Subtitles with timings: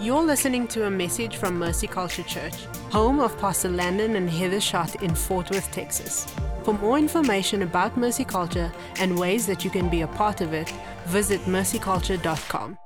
[0.00, 2.54] You're listening to a message from Mercy Culture Church,
[2.92, 6.24] home of Pastor Landon and Heather Schott in Fort Worth, Texas.
[6.62, 10.52] For more information about Mercy Culture and ways that you can be a part of
[10.52, 10.72] it,
[11.06, 12.78] visit mercyculture.com.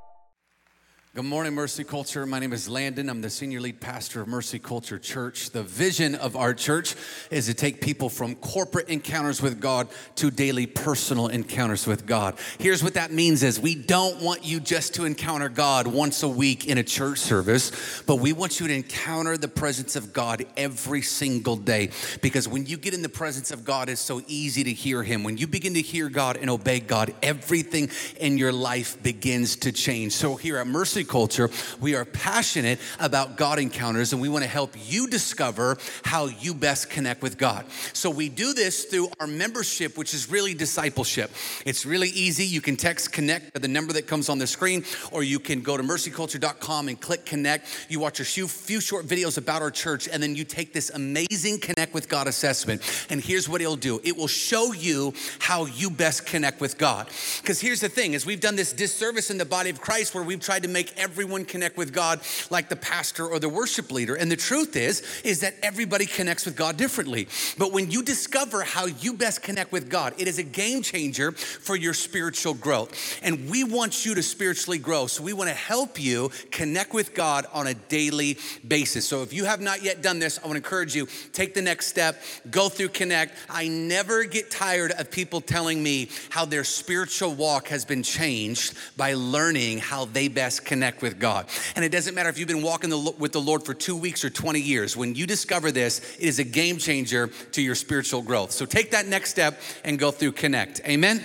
[1.14, 2.24] Good morning, Mercy Culture.
[2.24, 3.10] My name is Landon.
[3.10, 5.50] I'm the senior lead pastor of Mercy Culture Church.
[5.50, 6.94] The vision of our church
[7.30, 12.38] is to take people from corporate encounters with God to daily personal encounters with God.
[12.58, 16.28] Here's what that means is we don't want you just to encounter God once a
[16.28, 20.46] week in a church service, but we want you to encounter the presence of God
[20.56, 21.90] every single day
[22.22, 25.24] because when you get in the presence of God, it's so easy to hear him.
[25.24, 29.72] When you begin to hear God and obey God, everything in your life begins to
[29.72, 30.14] change.
[30.14, 34.50] So here at Mercy Culture, we are passionate about God encounters and we want to
[34.50, 37.64] help you discover how you best connect with God.
[37.92, 41.30] So we do this through our membership, which is really discipleship.
[41.66, 42.44] It's really easy.
[42.44, 45.62] You can text connect to the number that comes on the screen, or you can
[45.62, 47.86] go to mercyculture.com and click connect.
[47.88, 50.90] You watch a few, few short videos about our church, and then you take this
[50.90, 52.82] amazing connect with God assessment.
[53.10, 57.08] And here's what it'll do it will show you how you best connect with God.
[57.40, 60.24] Because here's the thing is we've done this disservice in the body of Christ where
[60.24, 64.14] we've tried to make everyone connect with God like the pastor or the worship leader.
[64.14, 67.28] And the truth is, is that everybody connects with God differently.
[67.58, 71.32] But when you discover how you best connect with God, it is a game changer
[71.32, 73.20] for your spiritual growth.
[73.22, 75.06] And we want you to spiritually grow.
[75.06, 79.08] So we want to help you connect with God on a daily basis.
[79.08, 81.62] So if you have not yet done this, I want to encourage you, take the
[81.62, 83.36] next step, go through Connect.
[83.50, 88.74] I never get tired of people telling me how their spiritual walk has been changed
[88.96, 91.46] by learning how they best connect with God.
[91.76, 94.24] And it doesn't matter if you've been walking the, with the Lord for two weeks
[94.24, 94.96] or 20 years.
[94.96, 98.50] When you discover this, it is a game changer to your spiritual growth.
[98.50, 100.80] So take that next step and go through Connect.
[100.86, 101.24] Amen.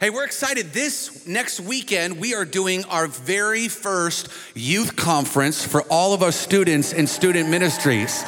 [0.00, 0.72] Hey, we're excited.
[0.72, 6.30] This next weekend, we are doing our very first youth conference for all of our
[6.30, 8.24] students in student ministries.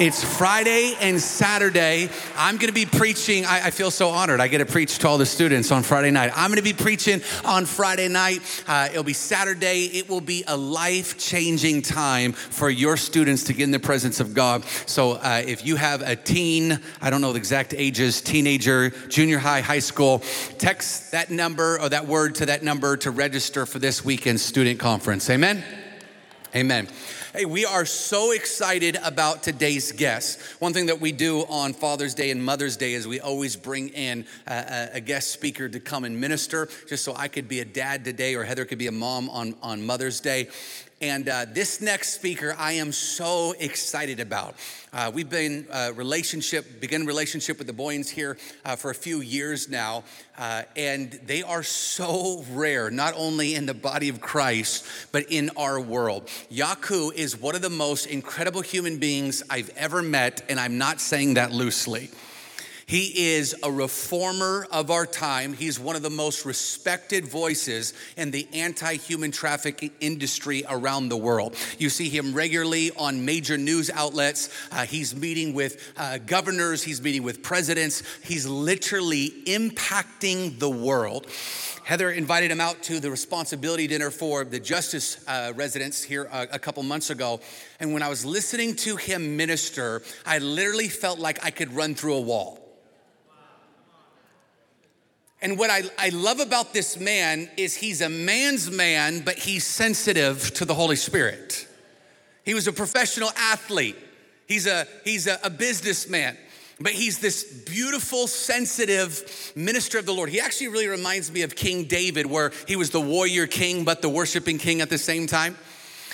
[0.00, 2.08] It's Friday and Saturday.
[2.34, 3.44] I'm going to be preaching.
[3.44, 4.40] I, I, feel so honored.
[4.40, 6.32] I get to preach to all the students on Friday night.
[6.34, 8.40] I'm going to be preaching on Friday night.
[8.66, 9.90] Uh, it'll be Saturday.
[9.92, 14.20] It will be a life changing time for your students to get in the presence
[14.20, 14.64] of God.
[14.86, 19.36] So uh, if you have a teen, I don't know the exact ages, teenager, junior
[19.36, 20.20] high, high school,
[20.56, 24.80] text that number or that word to that number to register for this weekend's student
[24.80, 25.28] conference.
[25.28, 25.62] Amen.
[26.56, 26.88] Amen.
[27.32, 30.40] Hey, we are so excited about today's guest.
[30.60, 33.90] One thing that we do on Father's Day and Mother's Day is we always bring
[33.90, 37.64] in a, a, guest speaker to come and minister, just so I could be a
[37.64, 40.48] dad today or Heather could be a mom on, on Mother's Day.
[41.02, 44.54] And uh, this next speaker, I am so excited about.
[44.92, 49.22] Uh, we've been uh, relationship, begin relationship with the Booyens here uh, for a few
[49.22, 50.04] years now,
[50.36, 55.48] uh, and they are so rare, not only in the body of Christ, but in
[55.56, 56.26] our world.
[56.52, 61.00] Jaco is one of the most incredible human beings I've ever met, and I'm not
[61.00, 62.10] saying that loosely.
[62.90, 65.52] He is a reformer of our time.
[65.52, 71.16] He's one of the most respected voices in the anti human trafficking industry around the
[71.16, 71.54] world.
[71.78, 74.48] You see him regularly on major news outlets.
[74.72, 78.02] Uh, he's meeting with uh, governors, he's meeting with presidents.
[78.24, 81.28] He's literally impacting the world.
[81.84, 86.48] Heather invited him out to the responsibility dinner for the justice uh, residents here a,
[86.54, 87.38] a couple months ago.
[87.78, 91.94] And when I was listening to him minister, I literally felt like I could run
[91.94, 92.59] through a wall.
[95.42, 99.64] And what I, I love about this man is he's a man's man, but he's
[99.64, 101.66] sensitive to the Holy Spirit.
[102.44, 103.96] He was a professional athlete.
[104.46, 106.36] He's a, he's a, a businessman,
[106.80, 110.28] but he's this beautiful, sensitive minister of the Lord.
[110.28, 114.02] He actually really reminds me of King David, where he was the warrior king, but
[114.02, 115.56] the worshiping king at the same time.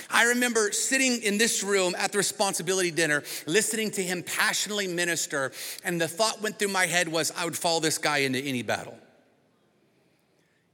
[0.09, 5.51] I remember sitting in this room at the responsibility dinner, listening to him passionately minister,
[5.83, 8.61] and the thought went through my head was I would follow this guy into any
[8.61, 8.97] battle.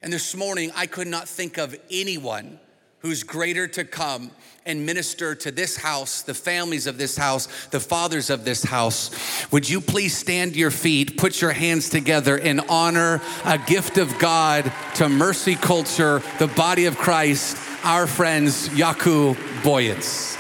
[0.04, 2.60] And this morning, I could not think of anyone
[3.00, 4.32] who's greater to come
[4.66, 9.12] and minister to this house, the families of this house, the fathers of this house.
[9.54, 13.98] Would you please stand to your feet, put your hands together, and honor a gift
[13.98, 17.56] of God to Mercy Culture, the body of Christ,
[17.86, 20.38] our friends, Jaco Booyens.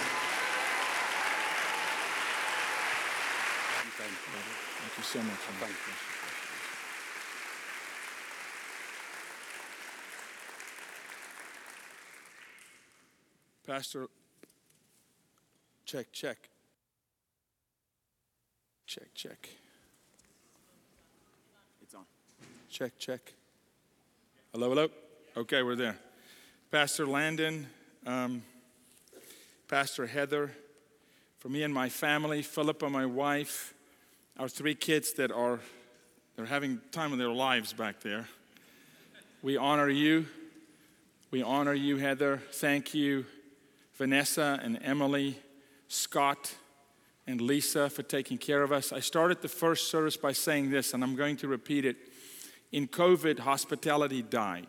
[3.95, 5.37] Thank you so much.
[13.75, 14.07] Pastor,
[15.83, 16.37] check, check.
[18.85, 19.49] Check, check.
[21.81, 22.03] It's on.
[22.69, 23.33] Check, check.
[24.51, 24.89] Hello, hello.
[25.35, 25.97] Okay, we're there.
[26.69, 27.65] Pastor Landon,
[28.05, 28.43] um,
[29.67, 30.51] Pastor Heather,
[31.39, 33.73] for me and my family, Philippa, my wife,
[34.37, 35.59] our three kids that are
[36.35, 38.27] they're having time of their lives back there.
[39.41, 40.27] We honor you.
[41.31, 42.39] We honor you, Heather.
[42.51, 43.25] Thank you,
[43.95, 45.37] Vanessa and Emily,
[45.87, 46.55] Scott
[47.27, 48.91] and Lisa for taking care of us.
[48.91, 51.97] I started the first service by saying this, and I'm going to repeat it.
[52.71, 54.67] In COVID, hospitality died.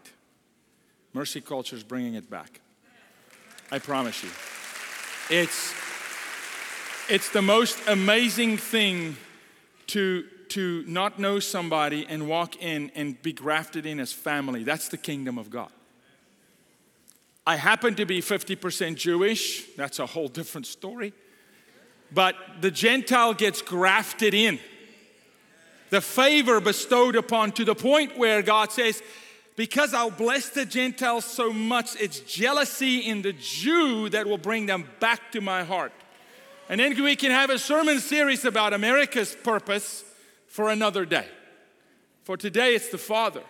[1.14, 2.60] Mercy Culture is bringing it back.
[3.70, 4.30] I promise you.
[5.30, 5.72] It's,
[7.08, 9.16] it's the most amazing thing
[9.88, 14.64] to, to not know somebody and walk in and be grafted in as family.
[14.64, 15.70] That's the kingdom of God.
[17.46, 19.66] I happen to be 50% Jewish.
[19.76, 21.12] That's a whole different story.
[22.12, 24.58] But the Gentile gets grafted in.
[25.90, 29.02] The favor bestowed upon to the point where God says,
[29.56, 34.66] because I'll bless the Gentiles so much, it's jealousy in the Jew that will bring
[34.66, 35.92] them back to my heart.
[36.68, 40.02] And then we can have a sermon series about America's purpose
[40.48, 41.28] for another day.
[42.24, 43.42] For today, it's the Father.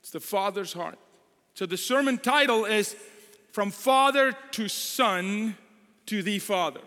[0.00, 0.98] It's the Father's heart.
[1.54, 2.96] So the sermon title is
[3.52, 5.56] From Father to Son
[6.06, 6.80] to the Father.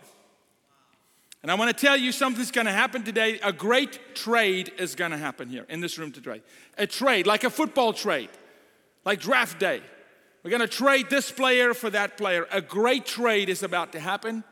[1.43, 3.39] And I want to tell you something's going to happen today.
[3.43, 6.41] A great trade is going to happen here in this room today.
[6.79, 8.29] A trade, like a football trade,
[9.05, 9.81] like draft day.
[10.41, 12.47] We're going to trade this player for that player.
[12.51, 14.43] A great trade is about to happen,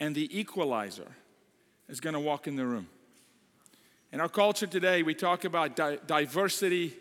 [0.00, 1.08] and the equalizer
[1.88, 2.88] is going to walk in the room.
[4.10, 6.96] In our culture today, we talk about di- diversity,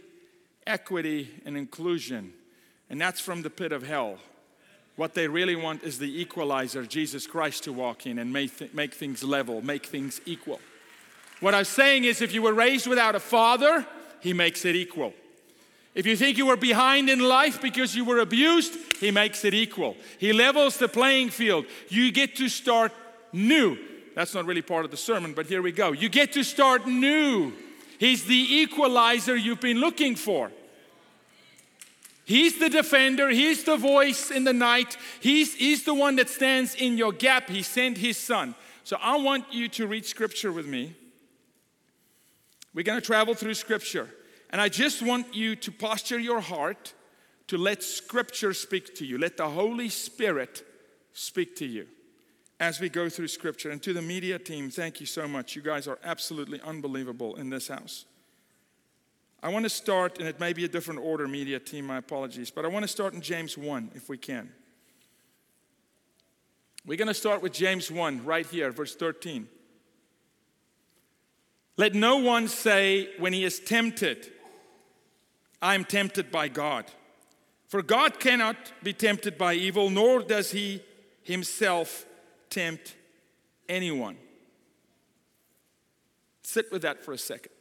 [0.67, 2.33] equity, and inclusion,
[2.89, 4.17] and that's from the pit of hell.
[4.97, 8.73] What they really want is the equalizer, Jesus Christ, to walk in and make, th-
[8.73, 10.59] make things level, make things equal.
[11.39, 13.85] What I'm saying is, if you were raised without a father,
[14.21, 15.13] he makes it equal.
[15.93, 19.53] If you think you were behind in life because you were abused, he makes it
[19.53, 19.95] equal.
[20.19, 21.65] He levels the playing field.
[21.89, 22.91] You get to start
[23.31, 23.77] new.
[24.15, 25.91] That's not really part of the sermon, but here we go.
[25.91, 27.53] You get to start new.
[27.97, 30.51] He's the equalizer you've been looking for.
[32.25, 33.29] He's the defender.
[33.29, 34.97] He's the voice in the night.
[35.19, 37.49] He's, he's the one that stands in your gap.
[37.49, 38.53] He sent his son.
[38.83, 40.95] So I want you to read scripture with me.
[42.73, 44.09] We're going to travel through scripture.
[44.49, 46.93] And I just want you to posture your heart
[47.47, 49.17] to let scripture speak to you.
[49.17, 50.65] Let the Holy Spirit
[51.13, 51.87] speak to you
[52.59, 53.69] as we go through scripture.
[53.69, 55.55] And to the media team, thank you so much.
[55.55, 58.05] You guys are absolutely unbelievable in this house.
[59.43, 62.49] I want to start, and it may be a different order, media team, my apologies,
[62.49, 64.51] but I want to start in James 1 if we can.
[66.85, 69.47] We're going to start with James 1 right here, verse 13.
[71.75, 74.31] Let no one say when he is tempted,
[75.61, 76.85] I am tempted by God.
[77.67, 80.81] For God cannot be tempted by evil, nor does he
[81.21, 82.06] himself
[82.49, 82.95] tempt
[83.69, 84.17] anyone.
[86.43, 87.51] Sit with that for a second.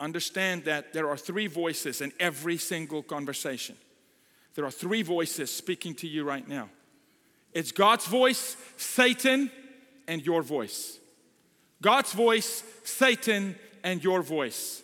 [0.00, 3.76] Understand that there are three voices in every single conversation.
[4.54, 6.70] There are three voices speaking to you right now
[7.54, 9.50] it's God's voice, Satan,
[10.08, 10.98] and your voice.
[11.80, 14.82] God's voice, Satan, and your voice.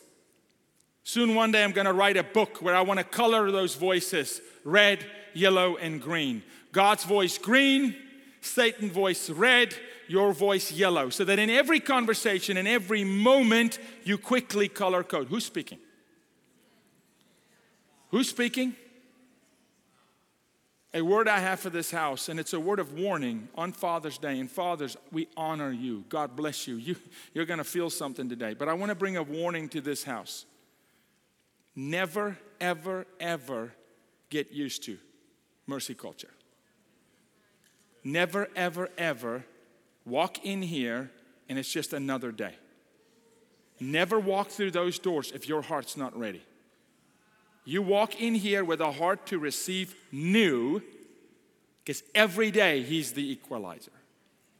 [1.02, 5.04] Soon, one day, I'm gonna write a book where I wanna color those voices red,
[5.34, 6.44] yellow, and green.
[6.72, 7.94] God's voice, green,
[8.40, 9.74] Satan voice, red,
[10.08, 15.28] your voice yellow, so that in every conversation, in every moment, you quickly color code.
[15.28, 15.78] Who's speaking?
[18.10, 18.74] Who's speaking?
[20.92, 24.18] A word I have for this house, and it's a word of warning on Father's
[24.18, 24.40] Day.
[24.40, 26.04] And fathers, we honor you.
[26.08, 26.76] God bless you.
[26.76, 26.96] you
[27.32, 28.54] you're going to feel something today.
[28.54, 30.46] But I want to bring a warning to this house.
[31.76, 33.72] Never, ever, ever
[34.30, 34.98] get used to
[35.68, 36.30] mercy culture.
[38.02, 39.44] Never, ever, ever
[40.04, 41.10] walk in here
[41.48, 42.54] and it's just another day.
[43.80, 46.42] Never walk through those doors if your heart's not ready.
[47.64, 50.82] You walk in here with a heart to receive new,
[51.82, 53.92] because every day He's the equalizer.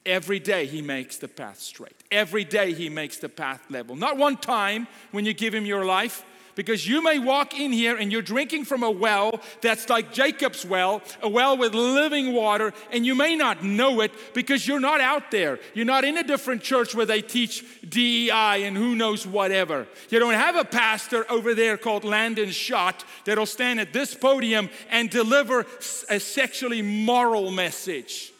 [0.07, 1.97] Every day He makes the path straight.
[2.11, 3.95] Every day He makes the path level.
[3.97, 6.25] Not one time when you give Him your life,
[6.61, 10.63] because you may walk in here and you're drinking from a well that's like Jacob's
[10.63, 15.01] well, a well with living water, and you may not know it because you're not
[15.01, 15.59] out there.
[15.73, 19.87] You're not in a different church where they teach DEI and who knows whatever.
[20.11, 24.69] You don't have a pastor over there called Landon Schott that'll stand at this podium
[24.91, 25.65] and deliver
[26.11, 28.35] a sexually moral message.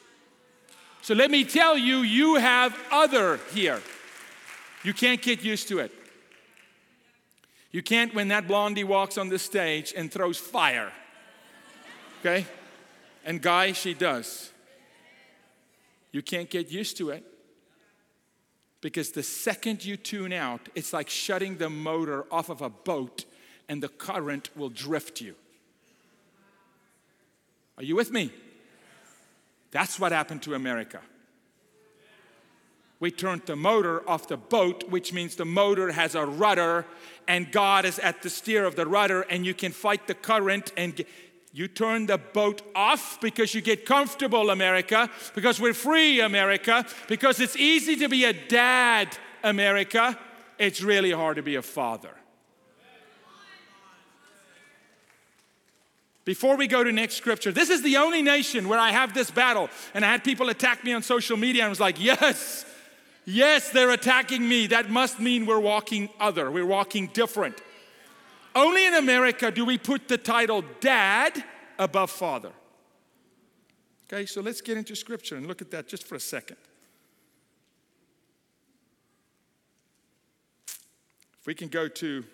[1.01, 3.81] So let me tell you, you have other here.
[4.85, 6.00] You can't get used to it.
[7.71, 10.93] You can't when that blondie walks on the stage and throws fire.
[12.21, 12.47] Okay?
[13.25, 14.51] And guy, she does.
[16.13, 17.25] You can't get used to it.
[18.81, 23.25] Because the second you tune out, it's like shutting the motor off of a boat
[23.69, 25.35] and the current will drift you.
[27.77, 28.33] Are you with me?
[29.71, 31.01] That's what happened to America.
[33.01, 36.85] We turned the motor off the boat, which means the motor has a rudder
[37.27, 40.71] and God is at the steer of the rudder and you can fight the current
[40.77, 41.09] and get,
[41.53, 47.41] you turn the boat off because you get comfortable, America, because we're free, America, because
[47.41, 50.17] it's easy to be a dad, America.
[50.59, 52.15] It's really hard to be a father.
[56.27, 59.31] Before we go to next scripture, this is the only nation where I have this
[59.31, 59.71] battle.
[59.95, 62.67] And I had people attack me on social media and I was like, yes,
[63.25, 64.67] yes, they're attacking me.
[64.69, 67.61] That must mean we're walking other, we're walking different.
[68.55, 71.43] Only in America do we put the title dad
[71.79, 72.53] above father.
[74.13, 76.57] Okay, so let's get into scripture and look at that just for a second.
[81.41, 82.25] If we can go to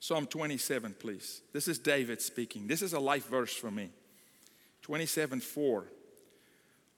[0.00, 1.42] Psalm 27, please.
[1.52, 2.66] This is David speaking.
[2.66, 3.90] This is a life verse for me.
[4.82, 5.84] 27 4.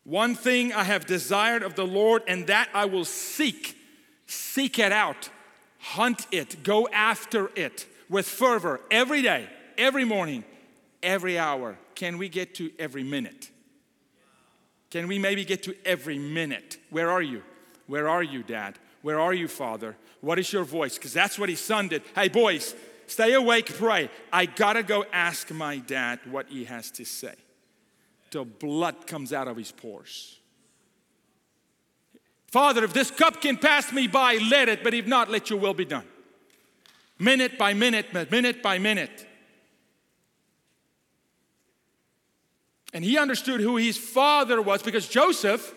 [0.07, 3.77] One thing I have desired of the Lord, and that I will seek.
[4.27, 5.29] Seek it out,
[5.81, 10.45] hunt it, go after it with fervor every day, every morning,
[11.03, 11.77] every hour.
[11.97, 13.51] Can we get to every minute?
[14.91, 16.79] Can we maybe get to every minute?
[16.91, 17.43] Where are you?
[17.89, 18.79] Where are you, Dad?
[19.03, 19.97] Where are you, Father?
[20.21, 20.97] What is your voice?
[20.97, 22.03] Because that's what his son did.
[22.15, 22.77] Hey, boys,
[23.09, 24.09] stay awake, pray.
[24.33, 27.35] I gotta go ask my dad what he has to say
[28.31, 30.39] till blood comes out of his pores.
[32.49, 35.59] Father, if this cup can pass me by, let it, but if not, let your
[35.59, 36.05] will be done
[37.19, 39.27] minute by minute, minute by minute.
[42.93, 45.75] And he understood who his father was because Joseph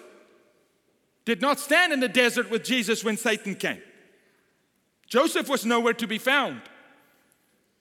[1.26, 3.82] did not stand in the desert with Jesus when Satan came.
[5.08, 6.62] Joseph was nowhere to be found.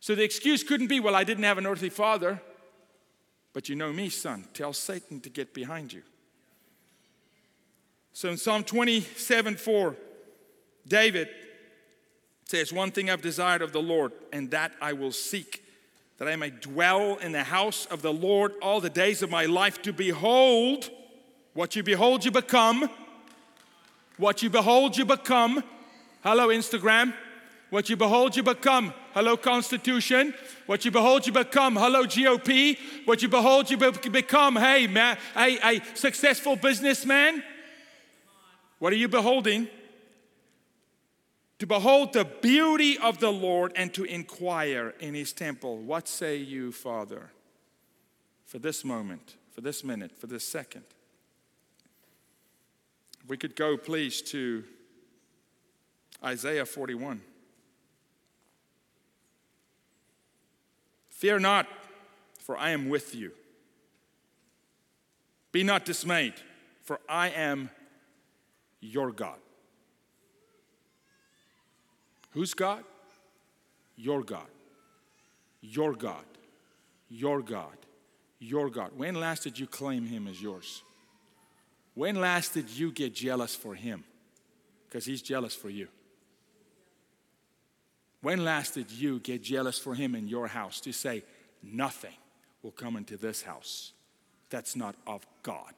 [0.00, 2.40] So the excuse couldn't be, well, I didn't have an earthly father.
[3.58, 6.02] But you know me, son, tell Satan to get behind you.
[8.12, 9.96] So in Psalm 27 4,
[10.86, 11.28] David
[12.44, 15.64] says, One thing I've desired of the Lord, and that I will seek,
[16.18, 19.46] that I may dwell in the house of the Lord all the days of my
[19.46, 20.88] life, to behold
[21.52, 22.88] what you behold, you become.
[24.18, 25.64] What you behold, you become.
[26.22, 27.12] Hello, Instagram.
[27.70, 28.94] What you behold, you become.
[29.12, 30.34] Hello, Constitution.
[30.66, 31.76] What you behold, you become.
[31.76, 32.78] Hello, GOP.
[33.04, 34.56] What you behold, you be- become.
[34.56, 37.42] Hey, man, hey, a successful businessman.
[38.78, 39.68] What are you beholding?
[41.58, 45.78] to behold the beauty of the Lord and to inquire in his temple.
[45.78, 47.32] What say you, Father,
[48.46, 50.84] for this moment, for this minute, for this second?
[53.28, 54.64] we could go, please, to
[56.24, 57.20] Isaiah 41.
[61.18, 61.66] Fear not,
[62.38, 63.32] for I am with you.
[65.50, 66.34] Be not dismayed,
[66.84, 67.70] for I am
[68.80, 69.38] your God.
[72.30, 72.84] Who's God?
[73.96, 74.46] Your God.
[75.60, 76.24] Your God.
[77.08, 77.76] Your God.
[78.38, 78.92] Your God.
[78.96, 80.84] When last did you claim Him as yours?
[81.94, 84.04] When last did you get jealous for Him?
[84.88, 85.88] Because He's jealous for you.
[88.20, 91.22] When last did you get jealous for Him in your house to say,
[91.62, 92.14] nothing
[92.62, 93.92] will come into this house
[94.50, 95.72] that's not of God?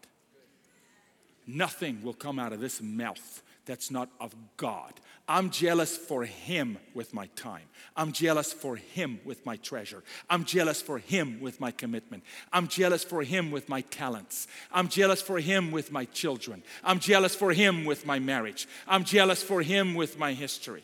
[1.47, 4.94] Nothing will come out of this mouth that's not of God.
[5.28, 7.66] I'm jealous for Him with my time.
[7.94, 10.02] I'm jealous for Him with my treasure.
[10.28, 12.25] I'm jealous for Him with my commitment.
[12.52, 14.49] I'm jealous for Him with my talents.
[14.73, 16.62] I'm jealous for Him with my children.
[16.82, 18.66] I'm jealous for Him with my marriage.
[18.88, 20.82] I'm jealous for Him with my history.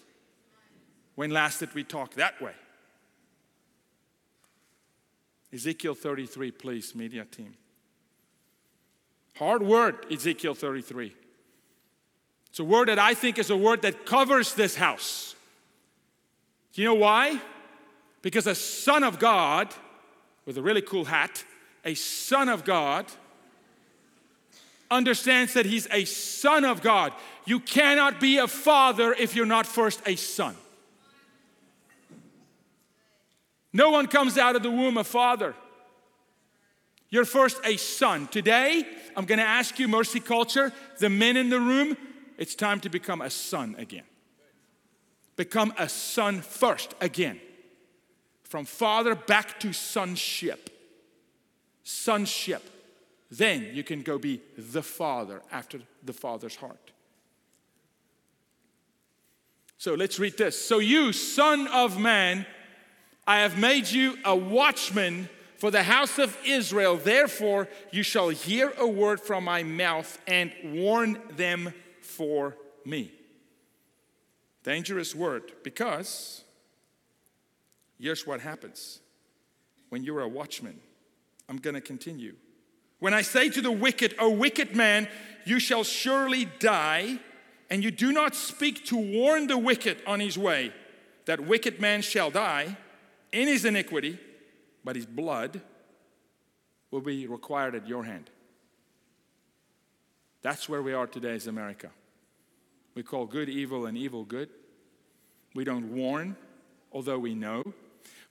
[1.16, 2.52] When last did we talk that way?
[5.52, 7.54] Ezekiel 33, please, media team.
[9.36, 11.14] Hard word, Ezekiel 33.
[12.50, 15.34] It's a word that I think is a word that covers this house.
[16.72, 17.40] Do you know why?
[18.22, 19.74] Because a son of God,
[20.44, 21.44] with a really cool hat,
[21.84, 23.06] a son of God,
[24.90, 27.12] understands that he's a son of God.
[27.46, 30.56] You cannot be a father if you're not first a son.
[33.72, 35.54] No one comes out of the womb a father.
[37.08, 38.26] You're first a son.
[38.28, 38.84] Today,
[39.16, 41.96] I'm going to ask you, Mercy Culture, the men in the room,
[42.38, 44.04] it's time to become a son again.
[45.36, 47.40] Become a son first again.
[48.42, 50.70] From father back to sonship.
[51.82, 52.62] sonship,
[53.30, 56.92] then you can go be the Father after the Father's heart.
[59.78, 60.60] So let's read this.
[60.60, 62.46] So, you, Son of Man,
[63.26, 65.28] I have made you a watchman
[65.58, 66.96] for the house of Israel.
[66.96, 73.10] Therefore, you shall hear a word from my mouth and warn them for me.
[74.62, 76.44] Dangerous word because
[77.98, 79.00] here's what happens
[79.88, 80.78] when you're a watchman.
[81.48, 82.36] I'm going to continue.
[83.00, 85.08] When I say to the wicked, O wicked man,
[85.44, 87.18] you shall surely die,
[87.70, 90.72] and you do not speak to warn the wicked on his way,
[91.26, 92.76] that wicked man shall die
[93.36, 94.18] in his iniquity,
[94.82, 95.60] but his blood
[96.90, 98.30] will be required at your hand.
[100.40, 101.90] That's where we are today as America.
[102.94, 104.48] We call good evil and evil good.
[105.54, 106.36] We don't warn,
[106.92, 107.74] although we know.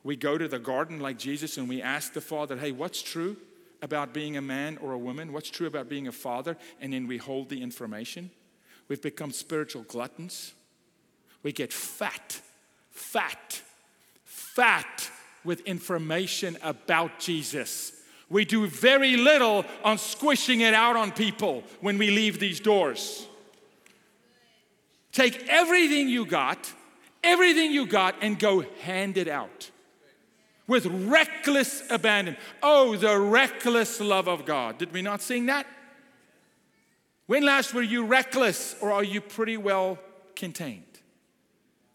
[0.03, 3.37] We go to the garden like Jesus and we ask the Father, hey, what's true
[3.83, 5.33] about being a man or a woman?
[5.33, 6.57] What's true about being a father?
[6.81, 8.31] And then we hold the information.
[8.87, 10.53] We've become spiritual gluttons.
[11.43, 12.41] We get fat,
[12.89, 13.61] fat,
[14.55, 15.11] fat
[15.43, 17.91] with information about Jesus.
[18.29, 23.27] We do very little on squishing it out on people when we leave these doors.
[25.11, 26.73] Take everything you got,
[27.23, 29.69] everything you got, and go hand it out
[30.67, 32.37] with reckless abandon.
[32.63, 34.77] Oh, the reckless love of God.
[34.77, 35.67] Did we not sing that?
[37.27, 39.99] When last were you reckless, or are you pretty well
[40.35, 40.94] contained?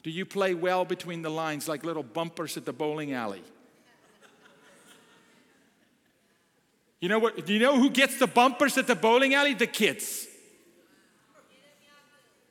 [0.03, 3.43] Do you play well between the lines like little bumpers at the bowling alley?
[7.01, 7.47] You know what?
[7.47, 9.55] Do you know who gets the bumpers at the bowling alley?
[9.55, 10.27] The kids.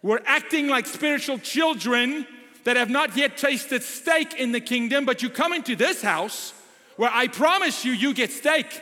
[0.01, 2.25] We're acting like spiritual children
[2.63, 6.53] that have not yet tasted steak in the kingdom, but you come into this house
[6.95, 8.81] where I promise you, you get steak.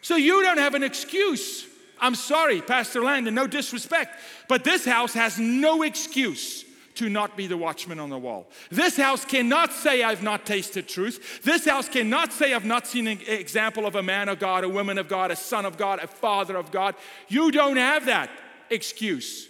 [0.00, 1.66] So you don't have an excuse.
[2.00, 6.64] I'm sorry, Pastor Landon, no disrespect, but this house has no excuse
[6.98, 8.48] to not be the watchman on the wall.
[8.70, 11.42] This house cannot say, I've not tasted truth.
[11.42, 14.68] This house cannot say, I've not seen an example of a man of God, a
[14.68, 16.94] woman of God, a son of God, a father of God.
[17.28, 18.30] You don't have that
[18.68, 19.46] excuse.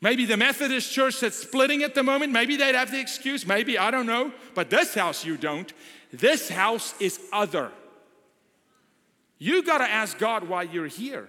[0.00, 3.76] Maybe the Methodist church that's splitting at the moment, maybe they'd have the excuse, maybe,
[3.76, 4.32] I don't know.
[4.54, 5.72] But this house, you don't.
[6.12, 7.72] This house is other.
[9.38, 11.28] You got to ask God why you're here.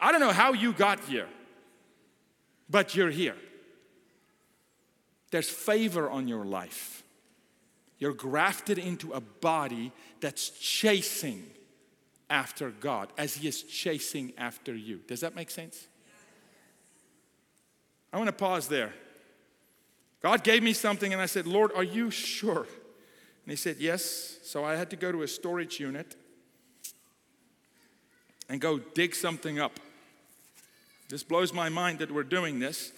[0.00, 1.28] I don't know how you got here,
[2.72, 3.36] but you're here.
[5.30, 7.04] There's favor on your life.
[7.98, 11.46] You're grafted into a body that's chasing
[12.28, 15.00] after God as He is chasing after you.
[15.06, 15.86] Does that make sense?
[18.12, 18.92] I want to pause there.
[20.22, 22.66] God gave me something, and I said, Lord, are you sure?
[23.44, 24.38] And He said, Yes.
[24.42, 26.16] So I had to go to a storage unit
[28.48, 29.78] and go dig something up.
[31.12, 32.90] This blows my mind that we're doing this.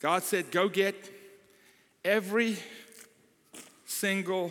[0.00, 0.96] God said, Go get
[2.04, 2.56] every
[3.84, 4.50] single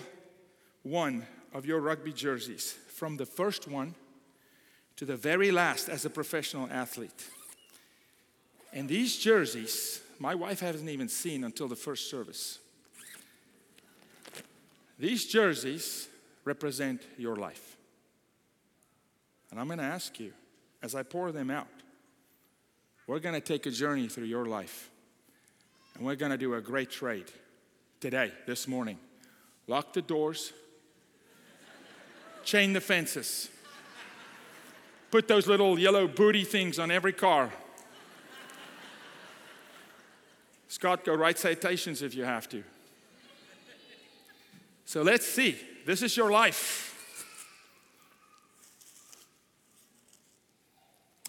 [0.84, 3.94] one of your rugby jerseys, from the first one
[4.96, 7.28] to the very last as a professional athlete.
[8.72, 12.60] And these jerseys, my wife hasn't even seen until the first service.
[14.98, 16.08] These jerseys
[16.46, 17.76] represent your life.
[19.52, 20.32] And I'm going to ask you,
[20.82, 21.68] as I pour them out,
[23.08, 24.90] we're going to take a journey through your life.
[25.96, 27.32] And we're going to do a great trade
[28.00, 28.98] today, this morning.
[29.68, 30.54] Lock the doors,
[32.44, 33.50] chain the fences,
[35.12, 37.52] put those little yellow booty things on every car.
[40.68, 42.64] Scott, go write citations if you have to.
[44.86, 45.58] So let's see.
[45.86, 46.95] This is your life.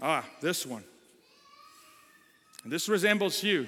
[0.00, 0.84] Ah, this one.
[2.64, 3.66] And this resembles you,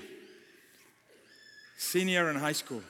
[1.79, 2.83] senior in high school.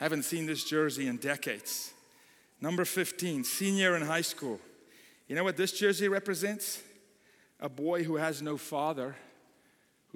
[0.00, 1.92] I Haven't seen this jersey in decades.
[2.60, 4.60] Number 15, senior in high school.
[5.28, 6.82] You know what this jersey represents?
[7.60, 9.16] A boy who has no father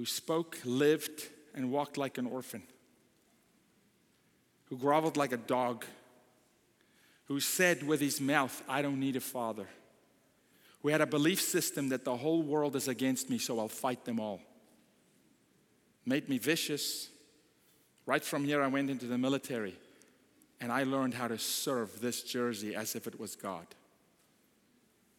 [0.01, 2.62] who spoke, lived, and walked like an orphan,
[4.71, 5.85] who groveled like a dog,
[7.27, 9.66] who said with his mouth, I don't need a father,
[10.83, 14.05] who had a belief system that the whole world is against me, so I'll fight
[14.05, 14.40] them all.
[16.07, 17.09] Made me vicious.
[18.07, 19.77] Right from here, I went into the military
[20.61, 23.66] and I learned how to serve this jersey as if it was God.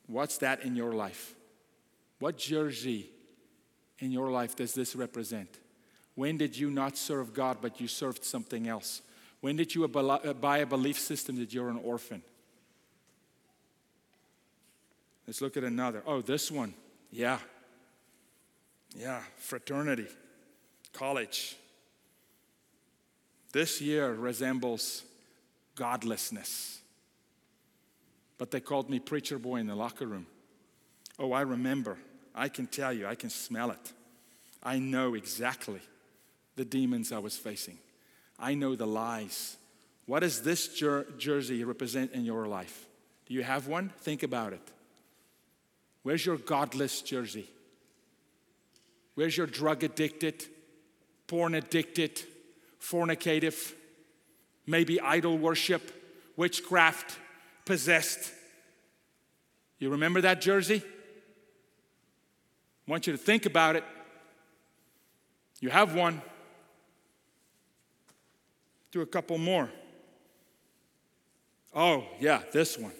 [0.08, 1.34] What's that in your life?
[2.19, 3.10] What jersey
[4.00, 5.60] in your life does this represent?
[6.15, 9.02] When did you not serve God, but you served something else?
[9.39, 12.21] When did you uh, buy a belief system that you're an orphan?
[15.27, 16.03] Let's look at another.
[16.05, 16.73] Oh, this one.
[17.12, 17.39] Yeah.
[18.95, 20.07] Yeah, fraternity,
[20.93, 21.55] college.
[23.53, 25.03] This year resembles
[25.75, 26.79] godlessness.
[28.38, 30.25] But they called me preacher boy in the locker room.
[31.19, 31.97] Oh, I remember.
[32.34, 33.93] I can tell you, I can smell it.
[34.63, 35.81] I know exactly
[36.55, 37.77] the demons I was facing.
[38.39, 39.57] I know the lies.
[40.05, 42.88] What does this jer- jersey represent in your life?
[43.27, 43.91] Do you have one?
[43.99, 44.62] Think about it.
[46.03, 47.49] Where's your godless jersey?
[49.15, 50.45] Where's your drug addicted,
[51.27, 52.21] porn addicted,
[52.79, 53.73] fornicative,
[54.65, 55.91] maybe idol worship,
[56.35, 57.17] witchcraft,
[57.65, 58.31] possessed?
[59.79, 60.81] You remember that jersey?
[62.87, 63.83] I want you to think about it.
[65.59, 66.21] You have one.
[68.91, 69.69] Do a couple more.
[71.73, 72.91] Oh, yeah, this one.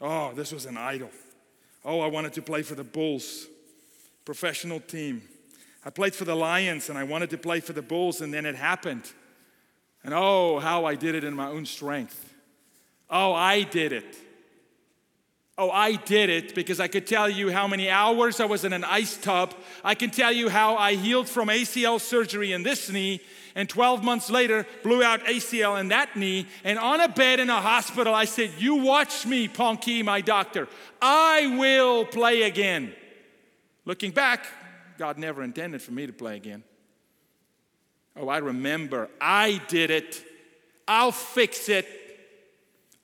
[0.00, 1.10] Oh, this was an idol.
[1.84, 3.46] Oh, I wanted to play for the Bulls,
[4.24, 5.22] professional team.
[5.84, 8.46] I played for the Lions and I wanted to play for the Bulls, and then
[8.46, 9.10] it happened.
[10.04, 12.32] And oh, how I did it in my own strength.
[13.10, 14.16] Oh, I did it.
[15.58, 18.72] Oh, I did it because I could tell you how many hours I was in
[18.72, 19.54] an ice tub.
[19.84, 23.20] I can tell you how I healed from ACL surgery in this knee,
[23.54, 26.46] and 12 months later, blew out ACL in that knee.
[26.64, 30.68] And on a bed in a hospital, I said, You watch me, Ponky, my doctor.
[31.00, 32.94] I will play again.
[33.84, 34.46] Looking back,
[34.98, 36.62] God never intended for me to play again.
[38.16, 39.08] Oh, I remember.
[39.20, 40.22] I did it.
[40.86, 41.86] I'll fix it.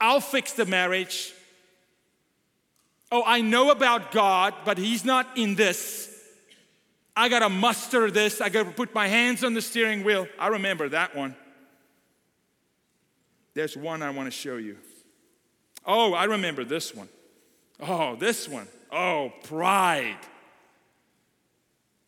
[0.01, 1.33] I'll fix the marriage.
[3.11, 6.08] Oh, I know about God, but He's not in this.
[7.19, 8.41] I got to muster this.
[8.41, 10.29] I got to put my hands on the steering wheel.
[10.39, 11.35] I remember that one.
[13.55, 14.77] There's one I want to show you.
[15.85, 17.09] Oh, I remember this one.
[17.81, 18.69] Oh, this one.
[18.93, 20.21] Oh, pride.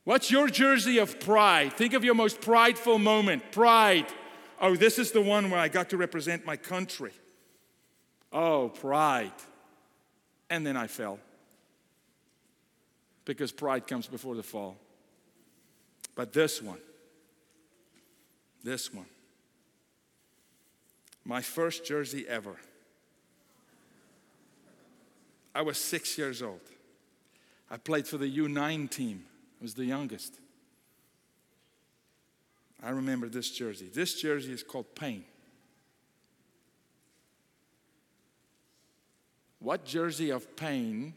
[0.04, 1.72] What's your jersey of pride?
[1.72, 3.50] Think of your most prideful moment.
[3.50, 4.06] Pride.
[4.60, 7.12] Oh, this is the one where I got to represent my country.
[8.32, 9.32] Oh, pride.
[10.48, 11.18] And then I fell.
[13.24, 14.76] Because pride comes before the fall.
[16.14, 16.80] But this one,
[18.62, 19.06] this one,
[21.24, 22.56] my first jersey ever.
[25.54, 26.60] I was six years old.
[27.70, 29.24] I played for the U9 team,
[29.60, 30.38] I was the youngest.
[32.82, 33.90] I remember this jersey.
[33.92, 35.24] This jersey is called Pain.
[39.58, 41.12] What jersey of pain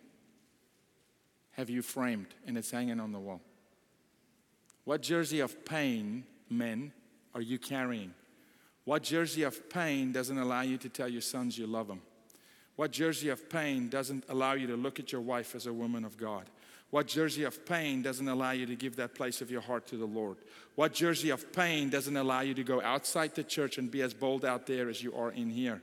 [1.54, 3.42] have you framed and it's hanging on the wall?
[4.86, 6.92] What jersey of pain, men,
[7.34, 8.14] are you carrying?
[8.86, 12.02] What jersey of pain doesn't allow you to tell your sons you love them?
[12.76, 16.04] What jersey of pain doesn't allow you to look at your wife as a woman
[16.04, 16.50] of God?
[16.90, 19.98] What jersey of pain doesn't allow you to give that place of your heart to
[19.98, 20.38] the Lord?
[20.76, 24.14] What jersey of pain doesn't allow you to go outside the church and be as
[24.14, 25.82] bold out there as you are in here?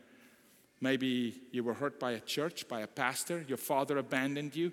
[0.80, 4.72] Maybe you were hurt by a church, by a pastor, your father abandoned you.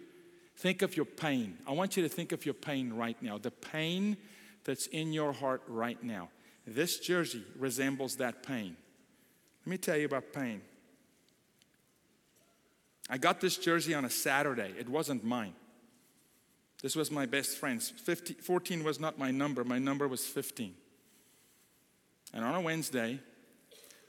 [0.57, 1.57] Think of your pain.
[1.67, 4.17] I want you to think of your pain right now, the pain
[4.63, 6.29] that's in your heart right now.
[6.65, 8.75] This jersey resembles that pain.
[9.65, 10.61] Let me tell you about pain.
[13.09, 14.73] I got this jersey on a Saturday.
[14.77, 15.53] It wasn't mine.
[16.81, 17.89] This was my best friend's.
[17.89, 20.73] 15, 14 was not my number, my number was 15.
[22.33, 23.19] And on a Wednesday,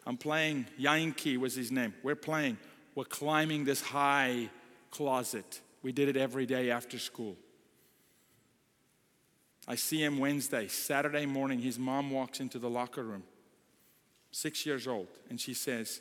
[0.06, 1.94] I'm playing, Yankee was his name.
[2.02, 2.58] We're playing.
[2.94, 4.48] We're climbing this high
[4.90, 5.60] closet.
[5.82, 7.36] We did it every day after school.
[9.66, 10.66] I see him Wednesday.
[10.68, 13.22] Saturday morning, his mom walks into the locker room,
[14.30, 16.00] six years old, and she says,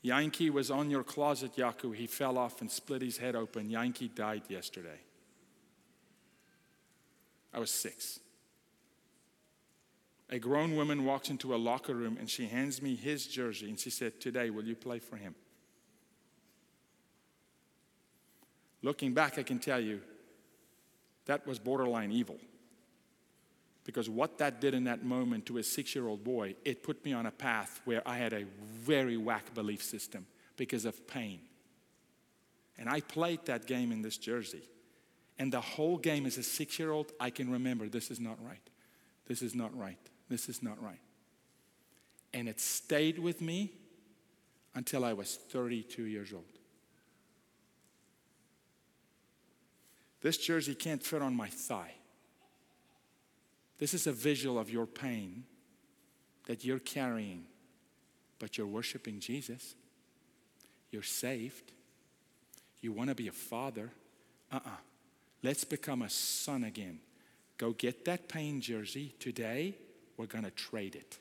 [0.00, 1.94] Yankee was on your closet, Jaco.
[1.94, 3.70] He fell off and split his head open.
[3.70, 5.00] Yankee died yesterday.
[7.54, 8.20] I was six.
[10.28, 13.78] A grown woman walks into a locker room and she hands me his jersey and
[13.78, 15.34] she said, Today, will you play for him?
[18.84, 20.02] Looking back, I can tell you
[21.24, 22.36] that was borderline evil.
[23.82, 27.02] Because what that did in that moment to a six year old boy, it put
[27.02, 28.44] me on a path where I had a
[28.74, 30.26] very whack belief system
[30.58, 31.40] because of pain.
[32.76, 34.68] And I played that game in this jersey.
[35.38, 38.36] And the whole game as a six year old, I can remember this is not
[38.44, 38.68] right.
[39.26, 39.98] This is not right.
[40.28, 41.00] This is not right.
[42.34, 43.72] And it stayed with me
[44.74, 46.53] until I was 32 years old.
[50.24, 51.92] This jersey can't fit on my thigh.
[53.76, 55.44] This is a visual of your pain
[56.46, 57.44] that you're carrying,
[58.38, 59.74] but you're worshiping Jesus.
[60.90, 61.72] You're saved.
[62.80, 63.90] You want to be a father.
[64.50, 64.70] Uh uh-uh.
[64.70, 64.76] uh.
[65.42, 67.00] let us become a son again.
[67.58, 69.14] Go get that pain jersey.
[69.20, 69.74] Today,
[70.16, 71.18] we're going to trade it.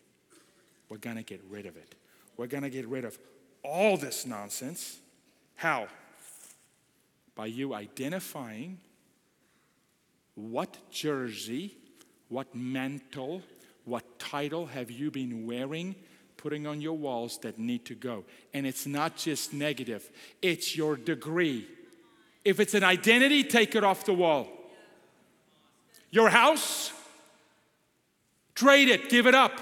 [0.88, 1.96] We're going to get rid of it.
[2.38, 3.20] We're going to get rid of
[3.64, 4.98] all this nonsense.
[5.56, 5.88] How?
[7.36, 8.78] By you identifying
[10.36, 11.76] what jersey,
[12.30, 13.42] what mantle,
[13.86, 15.96] what title have you been wearing,
[16.38, 18.24] putting on your walls that need to go?
[18.54, 20.10] And it's not just negative,
[20.42, 21.68] it's your degree.
[22.44, 24.48] If it's an identity, take it off the wall.
[26.12, 26.92] Your house,
[28.54, 29.60] trade it, give it up.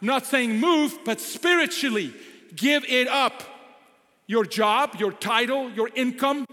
[0.00, 2.14] I'm not saying move, but spiritually,
[2.54, 3.42] give it up.
[4.26, 6.46] Your job, your title, your income.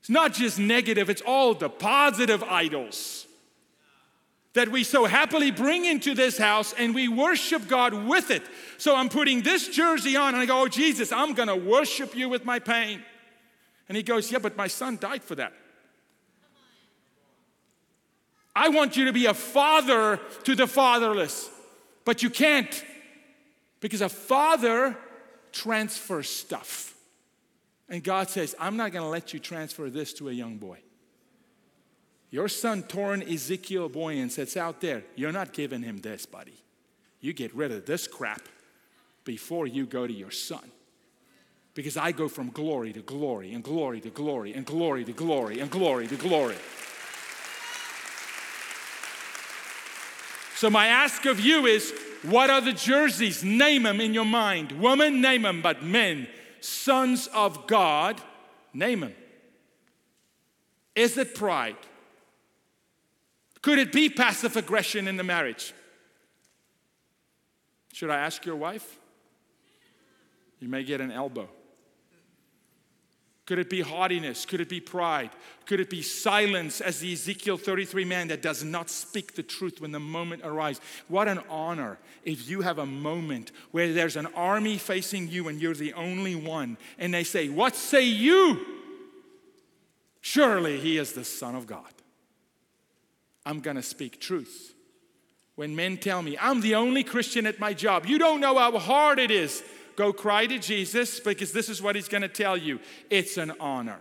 [0.00, 3.26] It's not just negative, it's all the positive idols
[4.52, 8.42] that we so happily bring into this house and we worship God with it.
[8.78, 12.28] So I'm putting this jersey on and I go, Oh, Jesus, I'm gonna worship you
[12.28, 13.02] with my pain.
[13.88, 15.52] And he goes, Yeah, but my son died for that.
[18.56, 21.48] I want you to be a father to the fatherless,
[22.04, 22.84] but you can't
[23.78, 24.96] because a father
[25.52, 26.94] transfers stuff.
[27.90, 30.78] And God says, I'm not gonna let you transfer this to a young boy.
[32.30, 36.62] Your son torn Ezekiel Booyens that's out there, you're not giving him this, buddy.
[37.20, 38.42] You get rid of this crap
[39.24, 40.70] before you go to your son.
[41.74, 45.60] Because I go from glory to glory and glory to glory and glory to glory
[45.60, 46.56] and glory to glory.
[50.56, 53.42] So, my ask of you is what are the jerseys?
[53.42, 54.72] Name them in your mind.
[54.72, 56.28] Woman, name them, but men,
[56.60, 58.20] sons of God,
[58.74, 59.14] them.
[60.94, 61.76] Is it pride?
[63.62, 65.74] Could it be passive aggression in the marriage?
[67.92, 68.98] Should I ask your wife?
[70.60, 71.48] You may get an elbow.
[73.50, 74.46] Could it be haughtiness?
[74.46, 75.30] Could it be pride?
[75.66, 79.80] Could it be silence as the Ezekiel 33 man that does not speak the truth
[79.80, 80.80] when the moment arrives?
[81.08, 85.60] What an honor if you have a moment where there's an army facing you and
[85.60, 88.64] you're the only one, and they say, What say you?
[90.20, 91.92] Surely he is the Son of God.
[93.44, 94.74] I'm to speak truth.
[95.56, 98.78] When men tell me, I'm the only Christian at my job, you don't know how
[98.78, 99.64] hard it is.
[100.00, 102.80] Go cry to Jesus because this is what he's going to tell you.
[103.10, 103.98] It's an honor.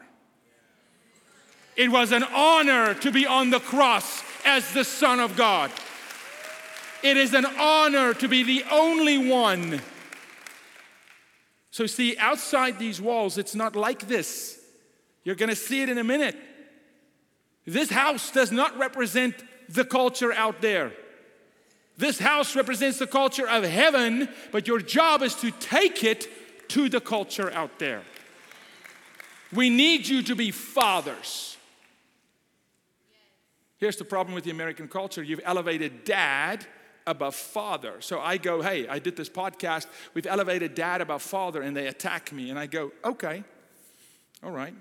[1.76, 5.70] It was an honor to be on the cross as the Son of God.
[7.04, 9.82] It is an honor to be the only one.
[11.70, 14.58] So, see, outside these walls, it's not like this.
[15.26, 16.38] You're going to see it in a minute.
[17.66, 19.36] This house does not represent
[19.68, 20.94] the culture out there.
[22.00, 26.30] This house represents the culture of heaven, but your job is to take it
[26.70, 28.04] to the culture out there.
[29.52, 31.58] We need you to be fathers.
[33.80, 36.66] Here's the problem with the American culture you've elevated dad
[37.06, 38.00] above father.
[38.00, 41.88] So I go, hey, I did this podcast, we've elevated dad above father, and they
[41.88, 42.50] attack me.
[42.50, 43.44] And I go, okay,
[44.42, 44.74] all right.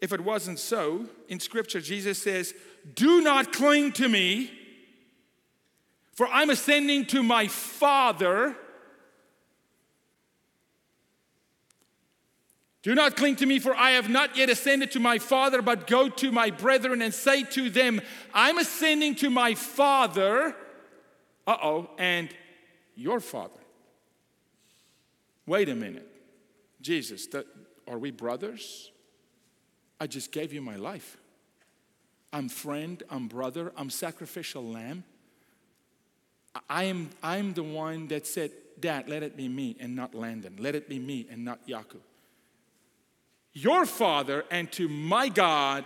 [0.00, 2.54] If it wasn't so, in Scripture, Jesus says,
[2.94, 4.61] Do not cling to me,
[6.22, 8.54] for I'm ascending to my Father.
[12.82, 15.88] Do not cling to me, for I have not yet ascended to my Father, but
[15.88, 18.00] go to my brethren and say to them,
[18.32, 20.54] I'm ascending to my Father,
[21.44, 22.28] uh oh, and
[22.94, 23.58] your Father.
[25.44, 26.08] Wait a minute.
[26.80, 27.44] Jesus, the,
[27.88, 28.92] are we brothers?
[30.00, 31.16] I just gave you my life.
[32.32, 35.02] I'm friend, I'm brother, I'm sacrificial lamb.
[36.68, 40.56] I am I'm the one that said, Dad, let it be me and not Landon.
[40.58, 41.98] Let it be me and not Jaco.
[43.52, 45.84] Your father and to my God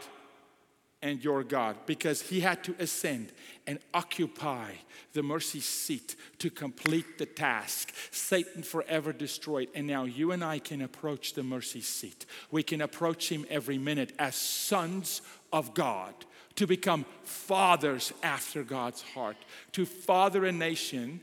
[1.02, 3.32] and your God because he had to ascend
[3.66, 4.72] and occupy
[5.12, 7.92] the mercy seat to complete the task.
[8.10, 12.26] Satan forever destroyed, and now you and I can approach the mercy seat.
[12.50, 16.14] We can approach him every minute as sons of God
[16.56, 19.36] to become fathers after God's heart,
[19.72, 21.20] to father a nation.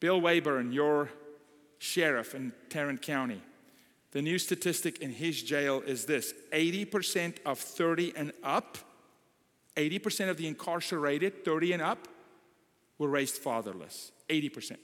[0.00, 1.10] Bill Waybourn, your
[1.78, 3.40] sheriff in Tarrant County,
[4.12, 8.78] the new statistic in his jail is this 80% of 30 and up,
[9.76, 12.08] 80% of the incarcerated, 30 and up,
[12.98, 14.12] were raised fatherless.
[14.28, 14.76] 80%.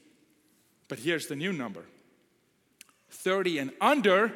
[0.89, 1.85] But here's the new number
[3.11, 4.35] 30 and under,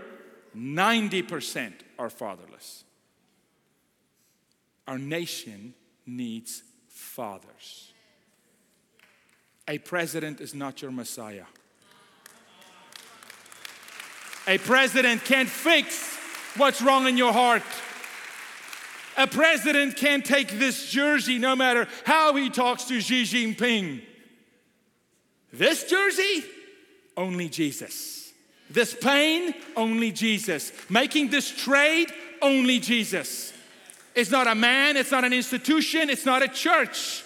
[0.57, 2.85] 90% are fatherless.
[4.87, 5.75] Our nation
[6.07, 7.93] needs fathers.
[9.69, 11.45] A president is not your Messiah.
[14.49, 16.17] A president can't fix
[16.57, 17.63] what's wrong in your heart.
[19.17, 24.03] A president can't take this jersey no matter how he talks to Xi Jinping.
[25.53, 26.45] This jersey,
[27.17, 28.33] only Jesus.
[28.71, 30.73] This pain, only Jesus.
[30.89, 33.53] Making this trade, only Jesus.
[34.15, 37.25] It's not a man, it's not an institution, it's not a church.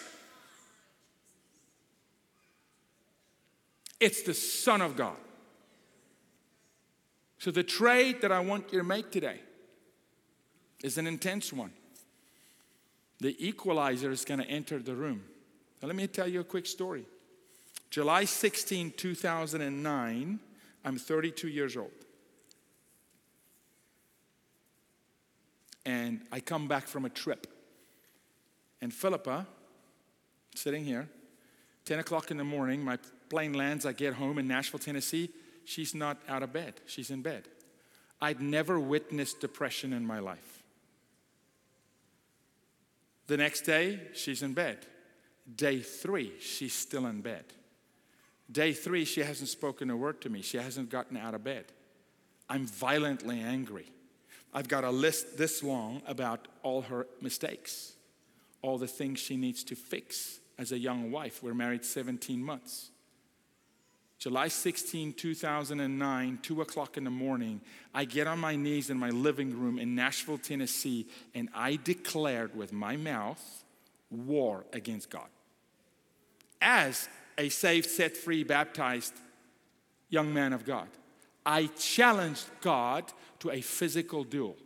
[3.99, 5.17] It's the Son of God.
[7.39, 9.41] So, the trade that I want you to make today
[10.83, 11.73] is an intense one.
[13.21, 15.25] The equalizer is going to enter the room.
[15.81, 17.05] Now, let me tell you a quick story.
[17.91, 20.41] July 16, 2009,
[20.85, 21.91] I'm 32 years old.
[25.87, 27.47] And I come back from a trip.
[28.83, 29.47] And Philippa,
[30.55, 31.09] sitting here,
[31.87, 32.99] 10 o'clock in the morning, my
[33.31, 35.31] plane lands, I get home in Nashville, Tennessee.
[35.65, 37.45] She's not out of bed, she's in bed.
[38.21, 40.63] I'd never witnessed depression in my life.
[43.29, 44.79] The next day, she's in bed.
[45.55, 47.45] Day three, she's still in bed.
[48.51, 50.43] Day three, she hasn't spoken a word to me.
[50.43, 51.67] She hasn't gotten out of bed.
[52.49, 53.87] I'm violently angry.
[54.57, 57.93] I've got a list this long about all her mistakes,
[58.63, 61.43] all the things she needs to fix as a young wife.
[61.43, 62.91] We're married 17 months.
[64.19, 67.61] July 16, 2009, 2 o'clock in the morning,
[67.93, 72.57] I get on my knees in my living room in Nashville, Tennessee, and I declared
[72.57, 73.63] with my mouth
[74.11, 75.29] war against God.
[76.63, 79.13] As a saved, set free, baptized
[80.09, 80.89] young man of God,
[81.47, 83.05] I challenged God
[83.39, 84.57] to a physical duel,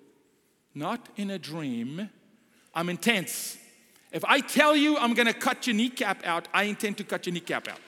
[0.75, 2.09] not in a dream.
[2.75, 3.59] I'm intense.
[4.11, 7.35] If I tell you I'm gonna cut your kneecap out, I intend to cut your
[7.35, 7.79] kneecap out.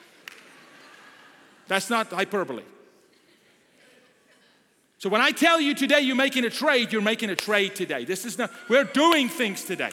[1.67, 2.63] That's not hyperbole.
[4.99, 8.05] So when I tell you today you're making a trade, you're making a trade today.
[8.05, 9.91] This is not, we're doing things today.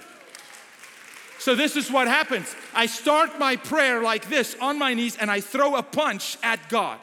[1.38, 2.54] So this is what happens.
[2.74, 6.68] I start my prayer like this on my knees and I throw a punch at
[6.68, 7.00] God.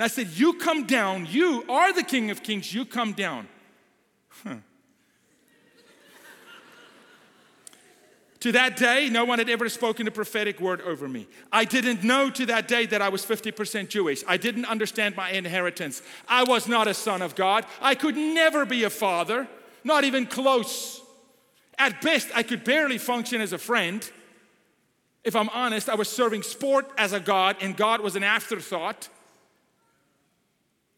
[0.00, 1.26] And I said, You come down.
[1.28, 2.72] You are the King of Kings.
[2.72, 3.46] You come down.
[4.42, 4.54] Huh.
[8.38, 11.28] To that day, no one had ever spoken a prophetic word over me.
[11.52, 14.24] I didn't know to that day that I was 50% Jewish.
[14.26, 16.00] I didn't understand my inheritance.
[16.26, 17.66] I was not a son of God.
[17.82, 19.46] I could never be a father,
[19.84, 21.02] not even close.
[21.78, 24.10] At best, I could barely function as a friend.
[25.24, 29.10] If I'm honest, I was serving sport as a God, and God was an afterthought.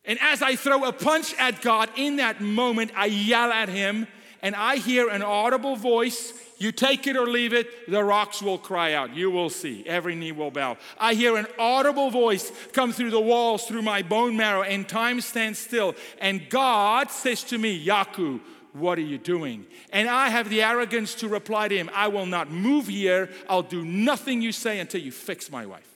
[0.04, 4.06] And as I throw a punch at God in that moment, I yell at Him,
[4.42, 8.56] and I hear an audible voice you take it or leave it, the rocks will
[8.56, 9.16] cry out.
[9.16, 9.82] You will see.
[9.84, 10.76] Every knee will bow.
[10.96, 15.20] I hear an audible voice come through the walls, through my bone marrow, and time
[15.20, 15.96] stands still.
[16.20, 18.40] And God says to me, Jaco,
[18.74, 19.66] what are you doing?
[19.92, 23.28] And I have the arrogance to reply to him, I will not move here.
[23.48, 25.91] I'll do nothing you say until you fix my wife.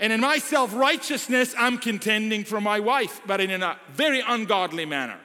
[0.00, 4.86] And in my self righteousness, I'm contending for my wife, but in a very ungodly
[4.86, 5.20] manner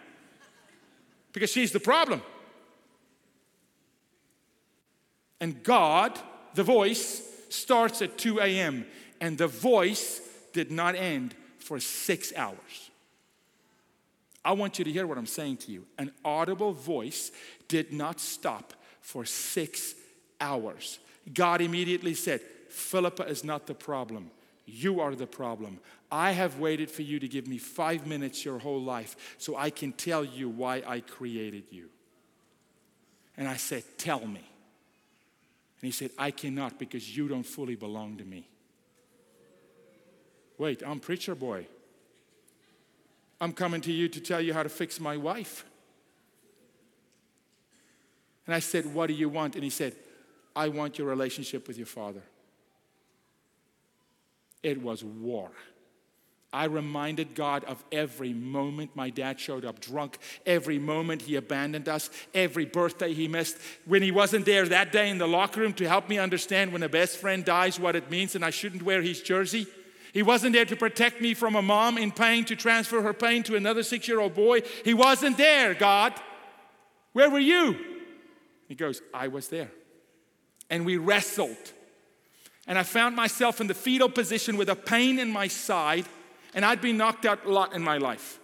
[1.31, 2.21] because she's the problem.
[5.39, 6.17] And God,
[6.53, 8.85] the voice, starts at 2 a.m.,
[9.19, 10.21] and the voice
[10.53, 12.89] did not end for six hours.
[14.43, 15.85] I want you to hear what I'm saying to you.
[15.97, 17.31] An audible voice
[17.67, 19.95] did not stop for six
[20.39, 20.99] hours.
[21.33, 24.31] God immediately said, Philippa is not the problem.
[24.65, 25.79] You are the problem.
[26.11, 29.69] I have waited for you to give me five minutes your whole life so I
[29.69, 31.89] can tell you why I created you.
[33.37, 34.41] And I said, Tell me.
[35.81, 38.47] And he said, I cannot because you don't fully belong to me.
[40.57, 41.67] Wait, I'm preacher boy.
[43.39, 45.65] I'm coming to you to tell you how to fix my wife.
[48.45, 49.55] And I said, What do you want?
[49.55, 49.95] And he said,
[50.55, 52.21] I want your relationship with your father.
[54.65, 55.51] It was war.
[56.51, 61.87] I reminded God of every moment my dad showed up drunk, every moment he abandoned
[61.87, 65.73] us, every birthday he missed, when he wasn't there that day in the locker room
[65.73, 68.81] to help me understand when a best friend dies what it means and I shouldn't
[68.81, 69.67] wear his jersey.
[70.13, 73.43] He wasn't there to protect me from a mom in pain to transfer her pain
[73.43, 74.61] to another six year old boy.
[74.83, 76.11] He wasn't there, God.
[77.13, 77.77] Where were you?
[78.67, 79.69] He goes, I was there.
[80.71, 81.55] And we wrestled.
[82.67, 86.05] And I found myself in the fetal position with a pain in my side
[86.55, 88.39] and I'd been knocked out a lot in my life.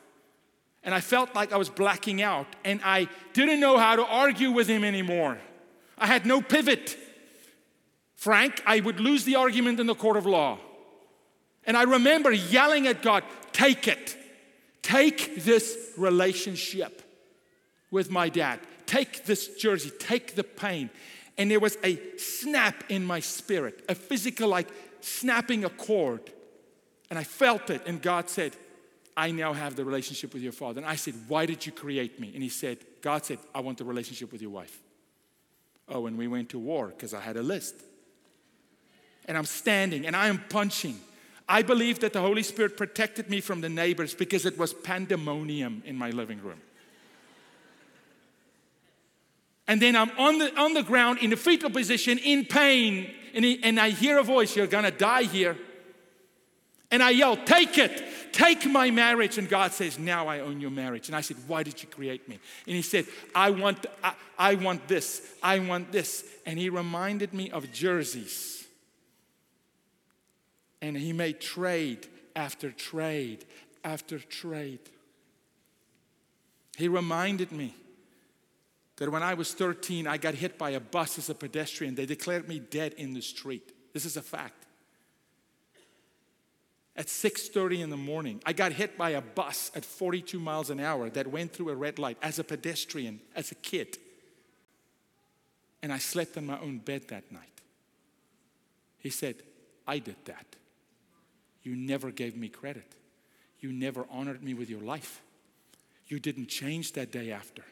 [0.84, 4.51] And I felt like I was blacking out, and I didn't know how to argue
[4.51, 5.38] with him anymore.
[5.97, 6.97] I had no pivot.
[8.15, 10.57] Frank, I would lose the argument in the court of law.
[11.65, 14.17] And I remember yelling at God, Take it.
[14.82, 17.01] Take this relationship
[17.91, 18.59] with my dad.
[18.86, 19.91] Take this jersey.
[19.99, 20.89] Take the pain.
[21.38, 24.67] And there was a snap in my spirit, a physical, like
[24.99, 26.32] snapping a cord.
[27.09, 27.82] And I felt it.
[27.88, 28.55] And God said,
[29.15, 30.79] I now have the relationship with your father.
[30.79, 32.32] And I said, Why did you create me?
[32.34, 34.79] And he said, God said, I want the relationship with your wife.
[35.88, 37.75] Oh, and we went to war because I had a list.
[39.25, 40.99] And I'm standing and I am punching.
[41.47, 45.84] I believe that the Holy Spirit protected me from the neighbors because it was pandemonium
[45.86, 46.61] in my living room.
[49.72, 53.45] And then I'm on the, on the ground in a fetal position in pain, and,
[53.45, 55.55] he, and I hear a voice, You're gonna die here.
[56.91, 58.03] And I yell, Take it,
[58.34, 59.38] take my marriage.
[59.38, 61.07] And God says, Now I own your marriage.
[61.07, 62.38] And I said, Why did you create me?
[62.67, 66.26] And He said, I want, I, I want this, I want this.
[66.45, 68.67] And He reminded me of jerseys.
[70.82, 73.45] And He made trade after trade
[73.86, 74.82] after trade.
[76.76, 77.74] He reminded me
[79.02, 81.95] that when I was 13, I got hit by a bus as a pedestrian.
[81.95, 83.74] They declared me dead in the street.
[83.93, 84.68] This is a fact
[86.95, 88.43] at 6:30 in the morning.
[88.45, 91.76] I got hit by a bus at 42 miles an hour that went through a
[91.76, 93.97] red light as a pedestrian as a kid.
[95.82, 97.60] And I slept in my own bed that night.
[98.99, 99.41] He said,
[99.88, 100.45] "I did that.
[101.64, 102.93] You never gave me credit.
[103.62, 105.24] You never honored me with your life.
[106.06, 107.66] You didn't change that day after."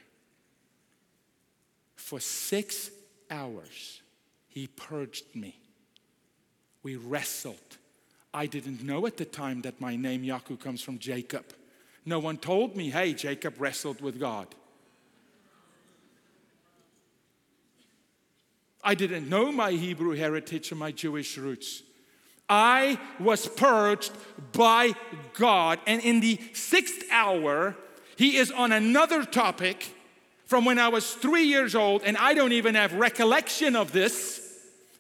[1.99, 2.91] For 6
[3.29, 4.01] hours
[4.47, 5.59] he purged me.
[6.81, 7.77] We wrestled
[8.33, 11.45] I didn't know at the time that my name Jaco comes from Jacob.
[12.05, 14.47] No one told me, hey, Jacob wrestled with God.
[18.83, 21.83] I didn't know my Hebrew heritage or my Jewish roots.
[22.47, 24.11] I was purged
[24.53, 24.93] by
[25.33, 25.79] God.
[25.85, 27.75] And in the sixth hour,
[28.15, 29.93] he is on another topic
[30.49, 34.43] from when I was three years old, and I don't even have recollection of this.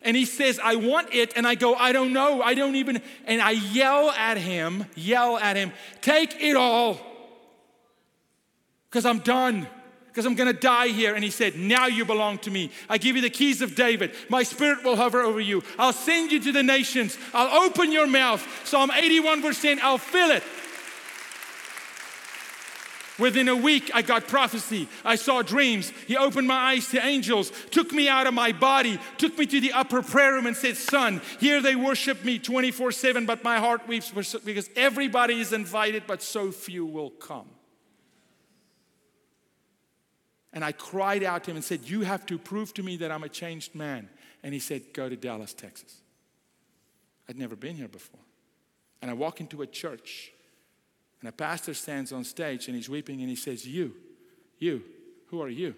[0.03, 1.33] And he says, I want it.
[1.35, 2.43] And I go, I don't know.
[2.43, 3.01] I don't even.
[3.25, 6.99] And I yell at him, yell at him, take it all.
[8.91, 9.67] Because I'm done.
[10.07, 11.15] Because I'm going to die here.
[11.15, 12.69] And he said, Now you belong to me.
[12.87, 14.13] I give you the keys of David.
[14.29, 15.63] My spirit will hover over you.
[15.79, 17.17] I'll send you to the nations.
[17.33, 18.47] I'll open your mouth.
[18.65, 20.43] Psalm 81, verse 10, I'll fill it.
[23.19, 24.87] Within a week, I got prophecy.
[25.03, 25.91] I saw dreams.
[26.07, 29.59] He opened my eyes to angels, took me out of my body, took me to
[29.59, 33.57] the upper prayer room, and said, Son, here they worship me 24 7, but my
[33.57, 37.49] heart weeps because everybody is invited, but so few will come.
[40.51, 43.11] And I cried out to him and said, You have to prove to me that
[43.11, 44.09] I'm a changed man.
[44.43, 46.01] And he said, Go to Dallas, Texas.
[47.27, 48.19] I'd never been here before.
[49.01, 50.31] And I walk into a church
[51.21, 53.93] and a pastor stands on stage and he's weeping and he says, You,
[54.57, 54.83] you,
[55.27, 55.75] who are you?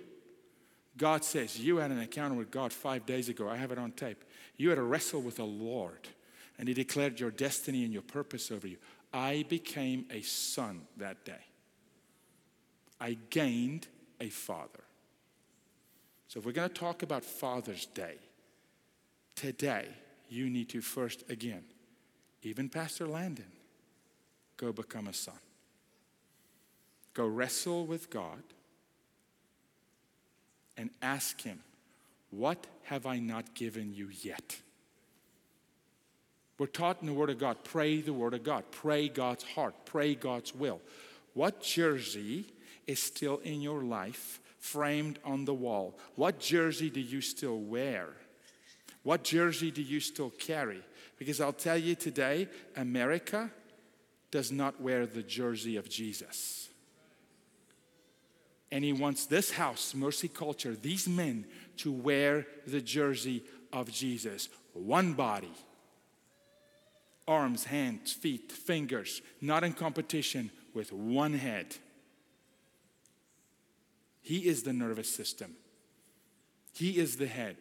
[0.97, 3.49] God says, You had an encounter with God five days ago.
[3.49, 4.23] I have it on tape.
[4.57, 6.07] You had a wrestle with the Lord,
[6.59, 8.77] and He declared your destiny and your purpose over you.
[9.13, 11.43] I became a son that day.
[12.99, 13.87] I gained
[14.19, 14.83] a father.
[16.27, 18.15] So, if we're going to talk about Father's Day,
[19.35, 19.87] today
[20.29, 21.63] you need to first, again,
[22.43, 23.51] even Pastor Landon,
[24.61, 25.39] go become a son.
[27.13, 28.43] Go wrestle with God
[30.77, 31.59] and ask Him,
[32.29, 34.59] What have I not given you yet?
[36.57, 39.73] We're taught in the Word of God pray the Word of God, pray God's heart,
[39.85, 40.79] pray God's will.
[41.33, 42.45] What jersey
[42.85, 45.97] is still in your life framed on the wall?
[46.15, 48.09] What jersey do you still wear?
[49.01, 50.83] What jersey do you still carry?
[51.17, 53.49] Because I'll tell you today, America
[54.31, 56.69] does not wear the jersey of Jesus.
[58.71, 61.45] And he wants this house, Mercy Culture, these men
[61.77, 64.47] to wear the jersey of Jesus.
[64.73, 65.51] One body,
[67.27, 71.75] arms, hands, feet, fingers, not in competition, with one head.
[74.21, 75.55] He is the nervous system,
[76.73, 77.57] He is the head.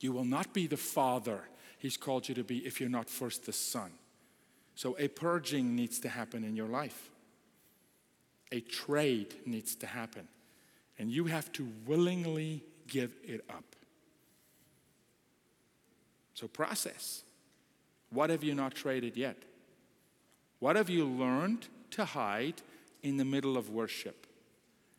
[0.00, 1.44] You will not be the father
[1.78, 3.92] He's called you to be if you're not first the son.
[4.76, 7.10] So a purging needs to happen in your life.
[8.52, 10.28] A trade needs to happen.
[10.98, 13.64] And you have to willingly give it up.
[16.34, 17.22] So process.
[18.10, 19.36] What have you not traded yet?
[20.58, 22.62] What have you learned to hide
[23.02, 24.26] in the middle of worship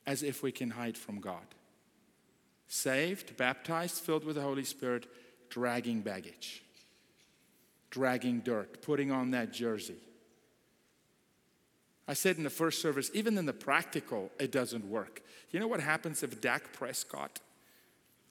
[0.06, 1.46] as if we can hide from God?
[2.68, 5.06] Saved, baptized, filled with the Holy Spirit,
[5.50, 6.64] dragging baggage,
[7.90, 9.98] dragging dirt, putting on that jersey.
[12.08, 15.22] I said in the first service, even in the practical, it doesn't work.
[15.52, 17.40] You know what happens if Dak Prescott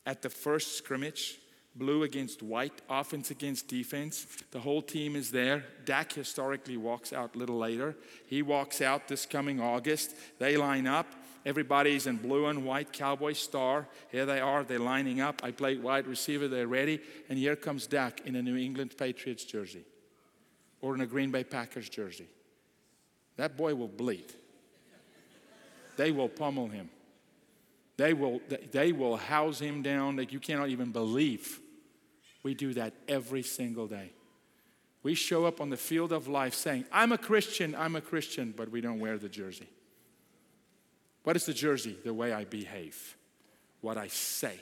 [0.06, 1.38] at the first scrimmage,
[1.74, 5.64] blue against white, offense against defense, the whole team is there.
[5.84, 7.94] Dak historically walks out a little later.
[8.26, 10.14] He walks out this coming August.
[10.38, 11.06] They line up.
[11.46, 13.86] Everybody's in blue and white, cowboy star.
[14.10, 15.42] Here they are, they're lining up.
[15.44, 17.00] I play wide receiver, they're ready.
[17.28, 19.84] And here comes Dak in a New England Patriots jersey
[20.80, 22.26] or in a Green Bay Packers jersey.
[23.36, 24.32] That boy will bleed.
[25.96, 26.90] They will pummel him.
[27.96, 28.40] They will,
[28.72, 31.60] they will house him down that you cannot even believe.
[32.42, 34.10] We do that every single day.
[35.04, 38.52] We show up on the field of life saying, I'm a Christian, I'm a Christian,
[38.56, 39.68] but we don't wear the jersey.
[41.26, 41.96] What is the jersey?
[42.04, 43.16] The way I behave,
[43.80, 44.60] what I say,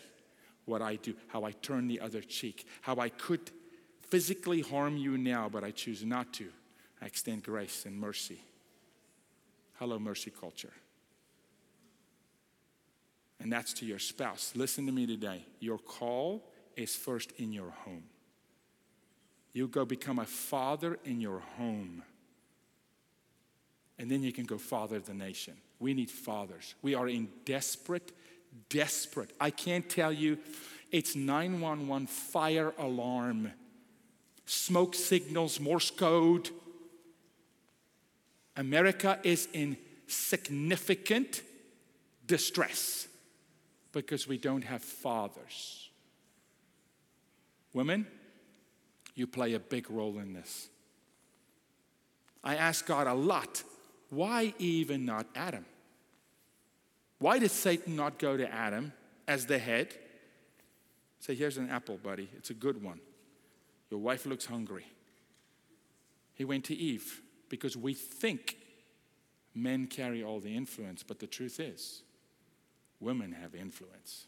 [0.64, 3.50] what I do, how I turn the other cheek, how I could
[4.08, 6.48] physically harm you now, but I choose not to.
[7.02, 8.40] I extend grace and mercy.
[9.74, 10.72] Hello, mercy culture.
[13.38, 14.54] And that's to your spouse.
[14.56, 15.44] Listen to me today.
[15.60, 18.04] Your call is first in your home.
[19.52, 22.04] You go become a father in your home.
[23.98, 25.54] And then you can go father the nation.
[25.78, 26.74] We need fathers.
[26.82, 28.12] We are in desperate,
[28.68, 29.30] desperate.
[29.40, 30.38] I can't tell you,
[30.90, 33.52] it's 911 fire alarm,
[34.46, 36.50] smoke signals, Morse code.
[38.56, 39.76] America is in
[40.06, 41.42] significant
[42.26, 43.08] distress
[43.92, 45.90] because we don't have fathers.
[47.72, 48.06] Women,
[49.14, 50.68] you play a big role in this.
[52.42, 53.62] I ask God a lot
[54.14, 55.64] why even not Adam?
[57.18, 58.92] Why did Satan not go to Adam
[59.26, 59.94] as the head?
[61.20, 62.28] Say, here's an apple, buddy.
[62.36, 63.00] It's a good one.
[63.90, 64.86] Your wife looks hungry.
[66.34, 68.56] He went to Eve because we think
[69.54, 72.02] men carry all the influence, but the truth is,
[73.00, 74.26] women have influence.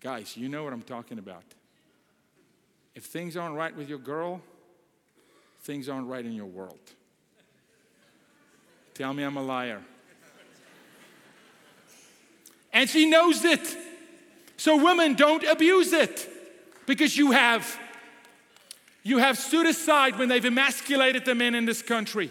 [0.00, 1.44] Guys, you know what I'm talking about.
[2.94, 4.40] If things aren't right with your girl,
[5.62, 6.94] things aren't right in your world.
[9.00, 9.80] Tell me I'm a liar.
[12.70, 13.74] And she knows it.
[14.58, 16.28] So women don't abuse it
[16.84, 17.80] because you have
[19.02, 22.30] you have stood aside when they've emasculated the men in this country.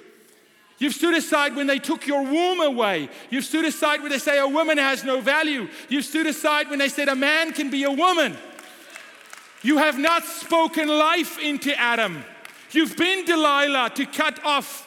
[0.77, 3.09] You've stood aside when they took your womb away.
[3.31, 5.69] You've stood aside when they say a woman has no value.
[5.89, 8.37] You've stood aside when they said a man can be a woman.
[9.63, 12.23] You have not spoken life into Adam.
[12.69, 14.85] You've been Delilah to cut off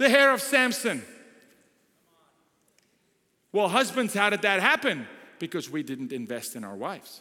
[0.00, 1.02] the hair of Samson.
[3.52, 5.06] Well, husbands, how did that happen?
[5.38, 7.20] Because we didn't invest in our wives.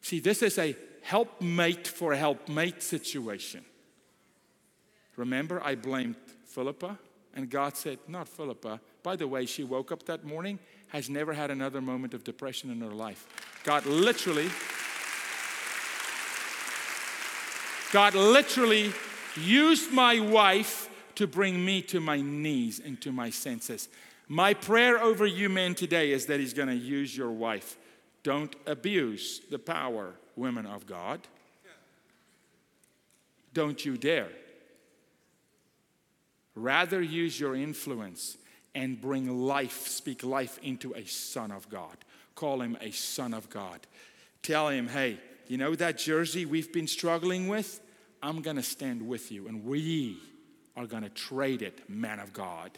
[0.00, 3.64] See, this is a helpmate for helpmate situation.
[5.16, 6.14] Remember, I blamed
[6.46, 6.96] Philippa,
[7.34, 8.80] and God said, Not Philippa.
[9.02, 12.70] By the way, she woke up that morning, has never had another moment of depression
[12.70, 13.26] in her life.
[13.64, 14.50] God literally,
[17.92, 18.92] God literally
[19.36, 23.88] used my wife to bring me to my knees and to my senses.
[24.28, 27.76] My prayer over you men today is that He's going to use your wife.
[28.22, 31.20] Don't abuse the power, women of God.
[33.54, 34.30] Don't you dare.
[36.54, 38.36] Rather use your influence
[38.74, 41.96] and bring life, speak life into a son of God.
[42.34, 43.80] Call him a son of God.
[44.42, 47.80] Tell him, hey, you know that jersey we've been struggling with?
[48.22, 50.18] I'm going to stand with you, and we
[50.76, 52.70] are going to trade it, man of God.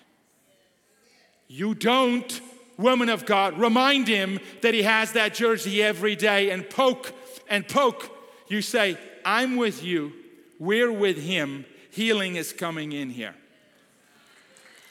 [1.49, 2.41] You don't,
[2.77, 7.13] woman of God, remind him that he has that jersey every day and poke
[7.49, 8.11] and poke.
[8.49, 10.13] You say, I'm with you,
[10.59, 13.35] we're with him, healing is coming in here.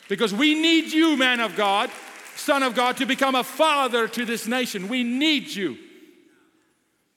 [0.08, 1.90] Because we need you, man of God,
[2.36, 4.88] son of God, to become a father to this nation.
[4.88, 5.78] We need you.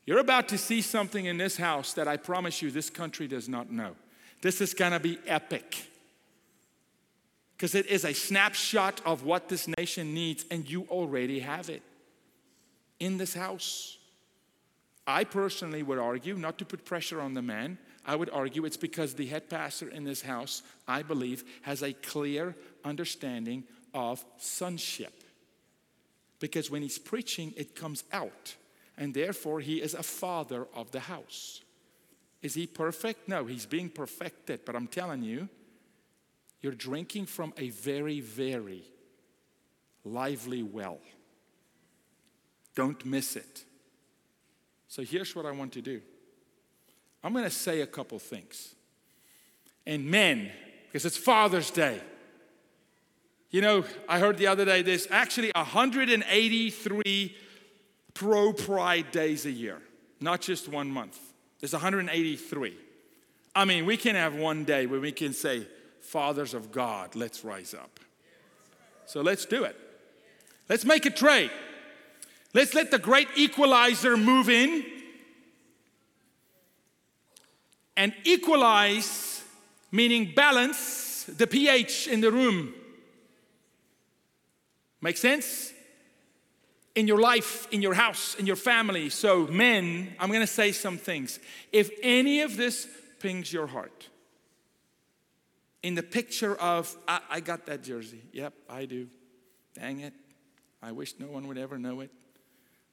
[0.07, 3.49] You're about to see something in this house that I promise you this country does
[3.49, 3.97] not know.
[4.47, 5.89] This is gonna be epic.
[7.57, 11.83] Because it is a snapshot of what this nation needs, and you already have it
[13.01, 13.99] in this house.
[15.05, 18.77] I personally would argue, not to put pressure on the man, I would argue it's
[18.77, 25.25] because the head pastor in this house, I believe, has a clear understanding of sonship.
[26.39, 28.55] Because when he's preaching, it comes out,
[28.97, 31.63] and therefore he is a father of the house.
[32.47, 33.29] Is he perfect?
[33.29, 35.49] No, he's being perfected, but I'm telling you,
[36.61, 38.85] you're drinking from a very, very
[40.05, 41.01] lively well.
[42.77, 43.65] Don't miss it.
[44.87, 46.01] So here's what I want to do
[47.25, 48.77] I'm going to say a couple things.
[49.85, 50.53] And men,
[50.87, 52.01] because it's Father's Day.
[53.51, 57.37] You know, I heard the other day there's actually 183
[58.15, 59.83] pro pride days a year,
[60.21, 61.19] not just one month.
[61.61, 62.75] There's 183.
[63.55, 65.67] I mean, we can have one day where we can say,
[66.01, 67.99] Fathers of God, let's rise up.
[69.07, 69.77] So let's do it.
[70.69, 71.51] Let's make a trade.
[72.53, 74.85] Let's let the great equalizer move in
[77.97, 79.43] and equalize,
[79.91, 82.75] meaning balance the pH in the room.
[85.01, 85.73] Make sense?
[86.97, 89.11] In your life, in your house, in your family.
[89.11, 91.39] So, men, I'm gonna say some things.
[91.71, 92.89] If any of this
[93.21, 94.09] pings your heart,
[95.83, 98.21] in the picture of, I, I got that jersey.
[98.33, 99.07] Yep, I do.
[99.75, 100.15] Dang it.
[100.83, 102.11] I wish no one would ever know it.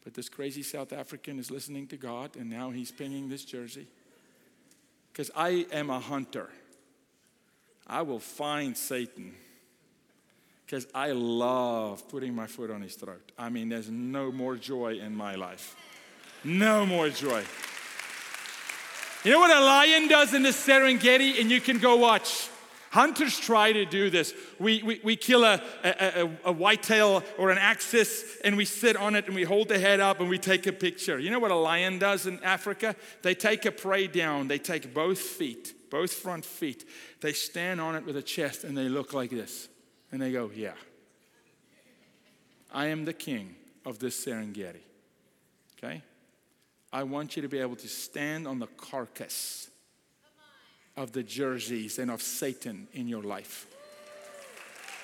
[0.03, 3.87] But this crazy South African is listening to God, and now he's pinging this jersey.
[5.11, 6.49] Because I am a hunter.
[7.87, 9.33] I will find Satan.
[10.73, 13.31] Because I love putting my foot on his throat.
[13.37, 15.75] I mean, there's no more joy in my life.
[16.43, 17.43] No more joy.
[19.23, 21.39] You know what a lion does in the Serengeti?
[21.39, 22.49] And you can go watch.
[22.89, 24.33] Hunters try to do this.
[24.57, 28.97] We, we, we kill a, a, a, a whitetail or an axis and we sit
[28.97, 31.19] on it and we hold the head up and we take a picture.
[31.19, 32.95] You know what a lion does in Africa?
[33.21, 36.83] They take a prey down, they take both feet, both front feet,
[37.21, 39.69] they stand on it with a chest and they look like this.
[40.13, 40.73] And they go, Yeah,
[42.71, 44.77] I am the king of this Serengeti.
[45.75, 46.03] Okay?
[46.93, 49.71] I want you to be able to stand on the carcass
[50.95, 53.65] of the jerseys and of Satan in your life.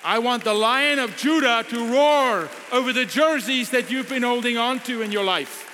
[0.04, 4.56] I want the lion of Judah to roar over the jerseys that you've been holding
[4.56, 5.66] on to in your life.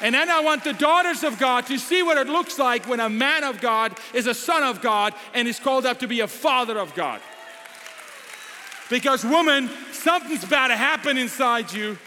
[0.00, 3.00] And then I want the daughters of God to see what it looks like when
[3.00, 6.20] a man of God is a son of God and is called up to be
[6.20, 7.20] a father of God.
[8.88, 11.98] Because, woman, something's about to happen inside you.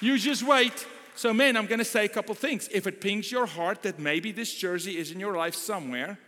[0.00, 0.86] You just wait.
[1.14, 2.68] So, men, I'm going to say a couple things.
[2.72, 6.18] If it pings your heart that maybe this jersey is in your life somewhere,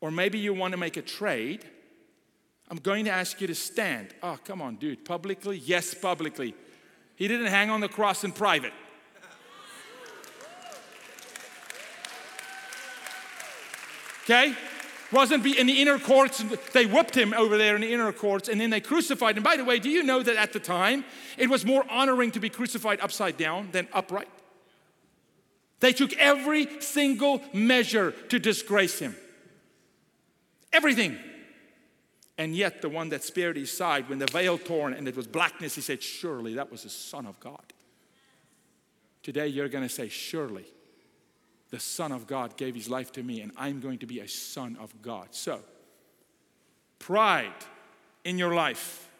[0.00, 1.66] or maybe you want to make a trade,
[2.70, 4.14] I'm going to ask you to stand.
[4.22, 5.04] Oh, come on, dude.
[5.04, 5.58] Publicly?
[5.58, 6.54] Yes, publicly.
[7.16, 8.72] He didn't hang on the cross in private.
[14.24, 14.54] Okay?
[15.10, 16.44] Wasn't in the inner courts.
[16.72, 19.42] They whipped him over there in the inner courts and then they crucified him.
[19.42, 21.04] By the way, do you know that at the time
[21.38, 24.28] it was more honoring to be crucified upside down than upright?
[25.80, 29.16] They took every single measure to disgrace him.
[30.72, 31.16] Everything.
[32.36, 35.26] And yet, the one that spared his side, when the veil torn and it was
[35.26, 37.72] blackness, he said, Surely that was the Son of God.
[39.22, 40.66] Today, you're going to say, Surely
[41.70, 44.28] the Son of God gave his life to me, and I'm going to be a
[44.28, 45.28] son of God.
[45.30, 45.60] So,
[46.98, 47.52] pride
[48.24, 49.10] in your life,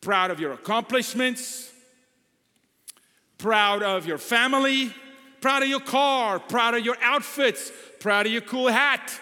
[0.00, 1.70] proud of your accomplishments,
[3.38, 4.94] proud of your family,
[5.40, 9.12] proud of your car, proud of your outfits, proud of your cool hat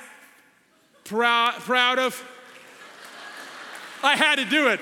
[1.08, 2.22] proud, proud of.
[4.02, 4.80] I had to do it.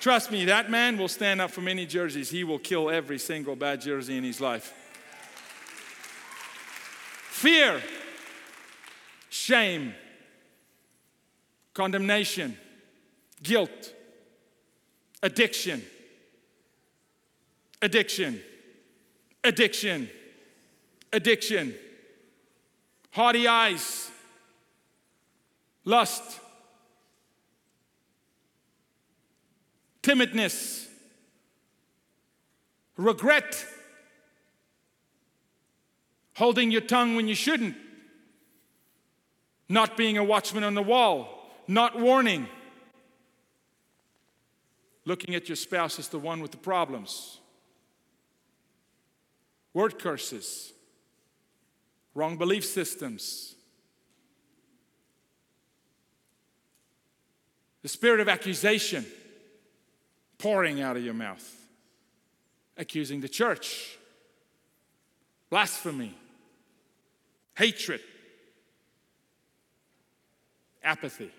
[0.00, 2.30] Trust me, that man will stand up for many jerseys.
[2.30, 4.72] He will kill every single bad jersey in his life.
[7.30, 7.82] Fear,
[9.28, 9.94] shame,
[11.74, 12.56] condemnation,
[13.42, 13.92] guilt,
[15.22, 15.82] addiction,
[17.82, 18.40] addiction,
[19.44, 20.08] addiction,
[21.12, 21.74] addiction
[23.16, 24.10] haughty eyes,
[25.86, 26.38] lust,
[30.06, 30.86] timidness,
[32.96, 33.66] regret,
[36.36, 37.74] holding your tongue when you shouldn't,
[39.68, 42.46] not being a watchman on the wall, not warning,
[45.04, 47.40] looking at your spouse as the one with the problems,
[49.74, 50.72] word curses
[52.14, 53.56] wrong belief systems.
[57.82, 59.04] The spirit of accusation
[60.38, 61.54] pouring out of your mouth,
[62.76, 63.98] accusing the church,
[65.50, 66.16] blasphemy,
[67.56, 68.00] hatred,
[70.82, 71.30] apathy,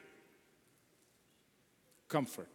[2.08, 2.48] comfort.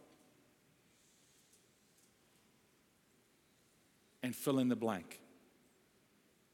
[4.21, 5.19] And fill in the blank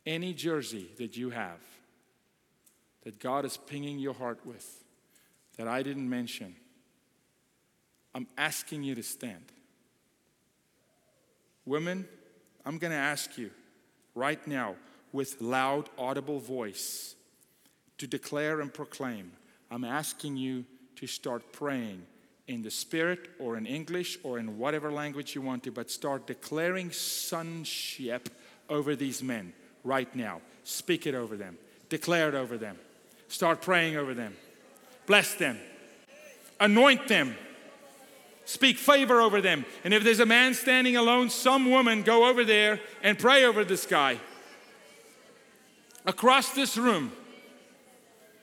[0.10, 1.60] any jersey that you have
[3.04, 4.84] that God is pinging your heart with
[5.58, 6.56] that I didn't mention,
[8.16, 9.52] I'm asking you to stand.
[11.70, 12.08] Women,
[12.66, 13.52] I'm going to ask you
[14.16, 14.76] right now
[15.14, 17.14] with loud, audible voice
[18.00, 19.32] to declare and proclaim.
[19.70, 20.66] I'm asking you
[20.96, 22.02] to start praying
[22.48, 26.26] in the spirit or in English or in whatever language you want to, but start
[26.26, 28.30] declaring sonship
[28.68, 29.54] over these men
[29.84, 30.42] right now.
[30.64, 31.56] Speak it over them,
[31.88, 32.78] declare it over them,
[33.28, 34.36] start praying over them,
[35.06, 35.60] bless them,
[36.60, 37.36] anoint them.
[38.50, 39.64] Speak favor over them.
[39.84, 43.64] And if there's a man standing alone, some woman go over there and pray over
[43.64, 44.18] this guy.
[46.04, 47.12] Across this room,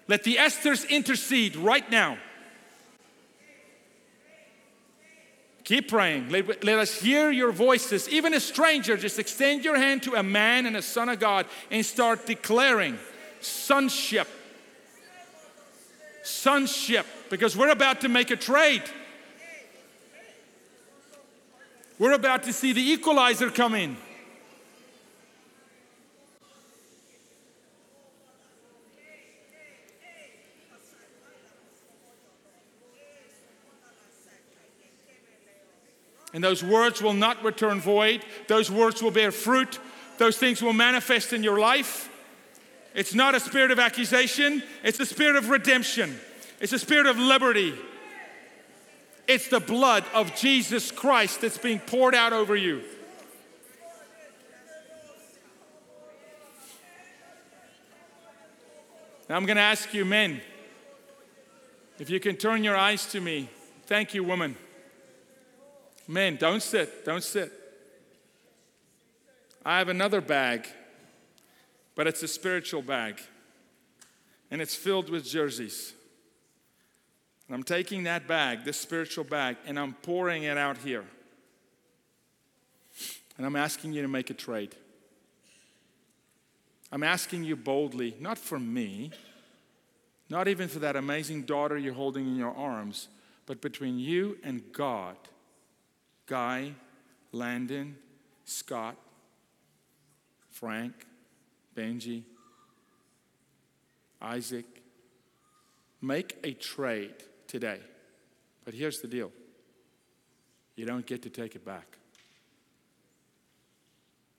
[0.06, 2.18] let the Esthers intercede right now.
[5.64, 6.28] Keep praying.
[6.28, 8.08] Let, let, us hear your voices.
[8.08, 11.46] Even a stranger, just extend your hand to a man and a son of God
[11.68, 12.96] and start declaring
[13.40, 14.28] sonship.
[16.22, 18.84] Sonship, because we're about to make a trade.
[21.98, 23.96] We're about to see the equalizer come in.
[36.34, 38.22] And those words will not return void.
[38.46, 39.78] Those words will bear fruit.
[40.18, 42.10] Those things will manifest in your life.
[42.94, 46.18] It's not a spirit of accusation, it's a spirit of redemption,
[46.60, 47.74] it's a spirit of liberty.
[49.28, 52.82] It's the blood of Jesus Christ that's being poured out over you.
[59.28, 60.40] Now I'm going to ask you, men,
[61.98, 63.48] if you can turn your eyes to me.
[63.86, 64.56] Thank you, woman.
[66.06, 67.52] Men, don't sit, don't sit.
[69.64, 70.68] I have another bag,
[71.96, 73.20] but it's a spiritual bag,
[74.50, 75.94] and it's filled with jerseys.
[77.48, 81.04] And I'm taking that bag, this spiritual bag, and I'm pouring it out here.
[83.36, 84.74] And I'm asking you to make a trade.
[86.90, 89.10] I'm asking you boldly, not for me,
[90.28, 93.08] not even for that amazing daughter you're holding in your arms,
[93.44, 95.16] but between you and God
[96.26, 96.72] Guy,
[97.30, 97.96] Landon,
[98.44, 98.96] Schott,
[100.50, 100.92] Frank,
[101.76, 102.24] Benji,
[104.20, 104.64] Isaac.
[106.02, 107.14] Make a trade
[107.48, 107.80] today.
[108.64, 109.32] But here's the deal
[110.76, 111.96] you don't get to take it back.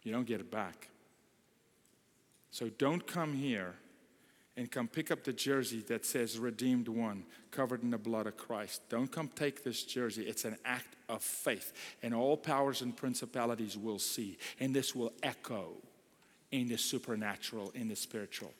[0.03, 0.89] You don't get it back.
[2.51, 3.75] So don't come here
[4.55, 8.37] and come pick up the jersey that says redeemed one covered in the blood of
[8.37, 8.81] Christ.
[8.89, 10.23] Don't come take this jersey.
[10.23, 11.73] It's an act of faith.
[12.01, 14.37] And all powers and principalities will see.
[14.59, 15.73] And this will echo
[16.51, 18.53] in the supernatural, in the spiritual.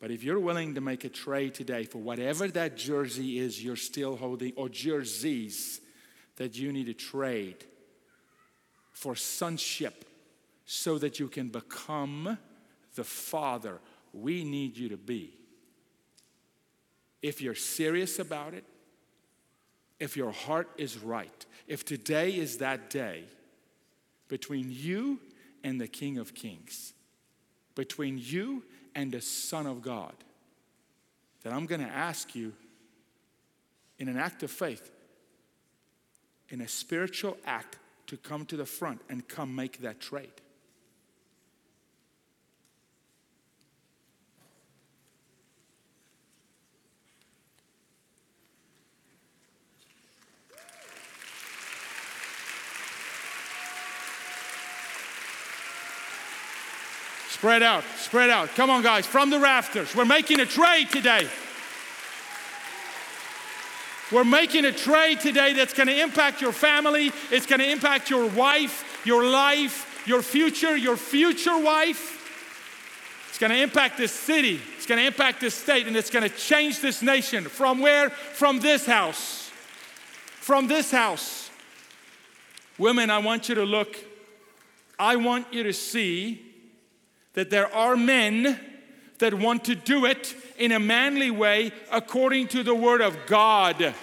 [0.00, 3.76] But if you're willing to make a trade today for whatever that jersey is you're
[3.76, 5.80] still holding, or jerseys
[6.36, 7.64] that you need to trade
[8.92, 10.04] for sonship
[10.64, 12.38] so that you can become
[12.94, 13.80] the father
[14.12, 15.32] we need you to be.
[17.22, 18.64] If you're serious about it,
[19.98, 23.24] if your heart is right, if today is that day
[24.28, 25.18] between you
[25.64, 26.92] and the King of Kings,
[27.74, 28.62] between you
[28.98, 30.12] and the Son of God,
[31.42, 32.52] That I'm going to ask you
[34.00, 34.90] in an act of faith,
[36.48, 37.78] in a spiritual act,
[38.08, 40.40] to come to the front and come make that trade.
[57.38, 58.48] Spread out, spread out.
[58.56, 59.94] Come on, guys, from the rafters.
[59.94, 61.28] We're making a trade today.
[64.10, 68.10] We're making a trade today that's going to impact your family, it's going to impact
[68.10, 72.16] your wife, your life, your future, your future wife.
[73.28, 76.28] It's going to impact this city, it's going to impact this state, and it's going
[76.28, 77.44] to change this nation.
[77.44, 78.10] From where?
[78.10, 79.48] From this house.
[80.40, 81.50] From this house.
[82.78, 83.96] Women, I want you to look,
[84.98, 86.47] I want you to see
[87.38, 88.58] that there are men
[89.18, 93.94] that want to do it in a manly way according to the Word of God.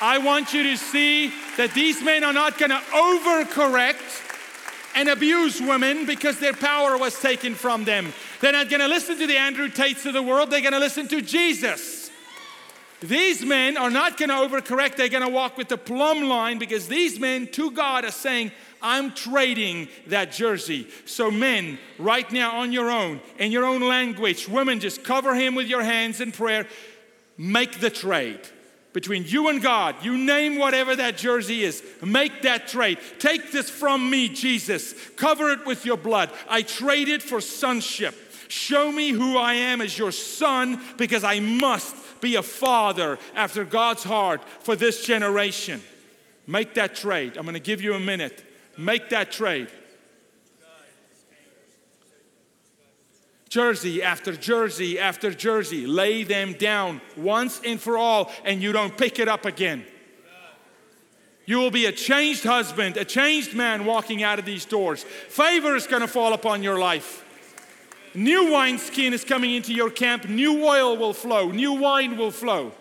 [0.00, 5.60] I want you to see that these men are not going to overcorrect and abuse
[5.60, 8.14] women because their power was taken from them.
[8.40, 10.78] They're not going to listen to the Andrew Tates of the world, they're going to
[10.78, 11.99] listen to Jesus.
[13.00, 16.58] These men are not going to overcorrect, they're going to walk with the plumb line
[16.58, 20.86] because these men to God are saying, I'm trading that jersey.
[21.04, 25.54] So, men, right now on your own, in your own language, women, just cover him
[25.54, 26.66] with your hands in prayer.
[27.36, 28.40] Make the trade.
[28.92, 29.96] between you and God.
[30.02, 31.82] You name whatever that jersey is.
[32.04, 32.98] Make that trade.
[33.18, 34.94] Take this from me, Jesus.
[35.16, 36.30] Cover it with your blood.
[36.48, 38.14] I trade it for sonship.
[38.48, 43.64] Show me who I am as your son because I must be a father after
[43.64, 45.80] God's heart for this generation.
[46.46, 47.36] Make that trade.
[47.36, 48.44] I'm going to give you a minute.
[48.76, 49.68] Make that trade.
[53.48, 58.96] Jersey after jersey after jersey, lay them down once and for all, and you don't
[58.96, 59.84] pick it up again.
[61.46, 65.02] You will be a changed husband, a changed man walking out of these doors.
[65.02, 67.24] Favor is going to fall upon your life.
[68.14, 70.28] New wineskin is coming into your camp.
[70.28, 71.50] New oil will flow.
[71.50, 72.72] New wine will flow.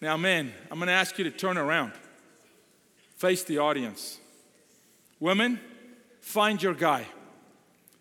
[0.00, 1.92] Now, men, I'm going to ask you to turn around,
[3.16, 4.18] face the audience.
[5.20, 5.60] Women,
[6.22, 7.06] find your guy.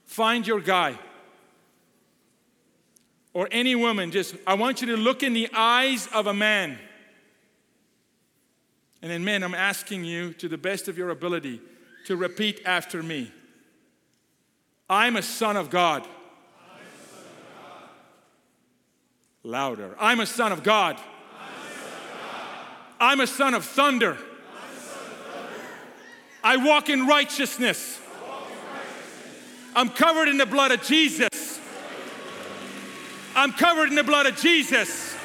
[0.05, 0.97] Find your guy.
[3.33, 6.79] Or any woman, just, I want you to look in the eyes of a man.
[9.01, 11.61] And then, men, I'm asking you to the best of your ability
[12.05, 13.31] to repeat after me
[14.89, 16.07] I'm a son of God.
[19.43, 19.95] Louder.
[19.99, 20.99] I'm a son of God.
[22.99, 24.17] I'm a son of thunder.
[26.43, 27.99] I walk in righteousness.
[29.75, 31.59] I'm covered in the blood of Jesus.
[33.35, 35.15] I'm covered in the blood of Jesus.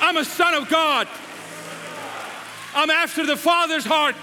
[0.00, 1.06] I'm a son of God.
[2.74, 4.16] I'm after the Father's heart.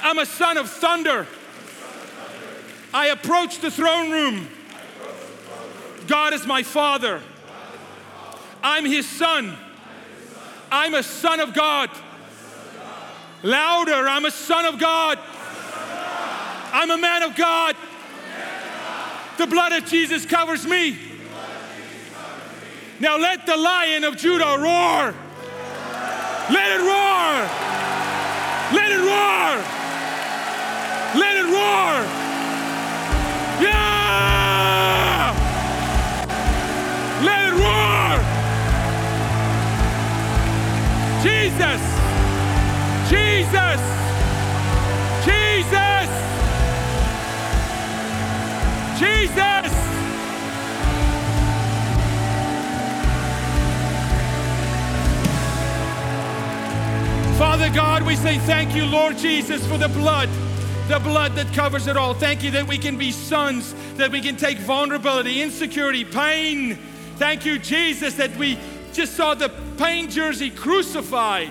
[0.00, 1.26] I'm a son of thunder.
[2.94, 4.48] I approach the throne room.
[6.06, 7.20] God is my Father.
[8.62, 9.56] I'm His Son.
[10.70, 11.90] I'm a son of God.
[13.42, 15.18] Louder, I'm a son of God.
[16.72, 17.76] I'm a man of God.
[19.38, 20.96] The blood of Jesus covers me.
[23.00, 25.14] Now let the lion of Judah roar.
[26.50, 27.48] Let it roar.
[28.74, 29.62] Let it roar.
[31.14, 32.06] Let it roar.
[33.62, 35.32] Yeah.
[37.22, 38.18] Let it roar.
[41.22, 41.91] Jesus.
[57.42, 60.28] Father God, we say thank you, Lord Jesus, for the blood,
[60.86, 62.14] the blood that covers it all.
[62.14, 66.78] Thank you that we can be sons, that we can take vulnerability, insecurity, pain.
[67.16, 68.60] Thank you, Jesus, that we
[68.92, 71.50] just saw the pain jersey crucified.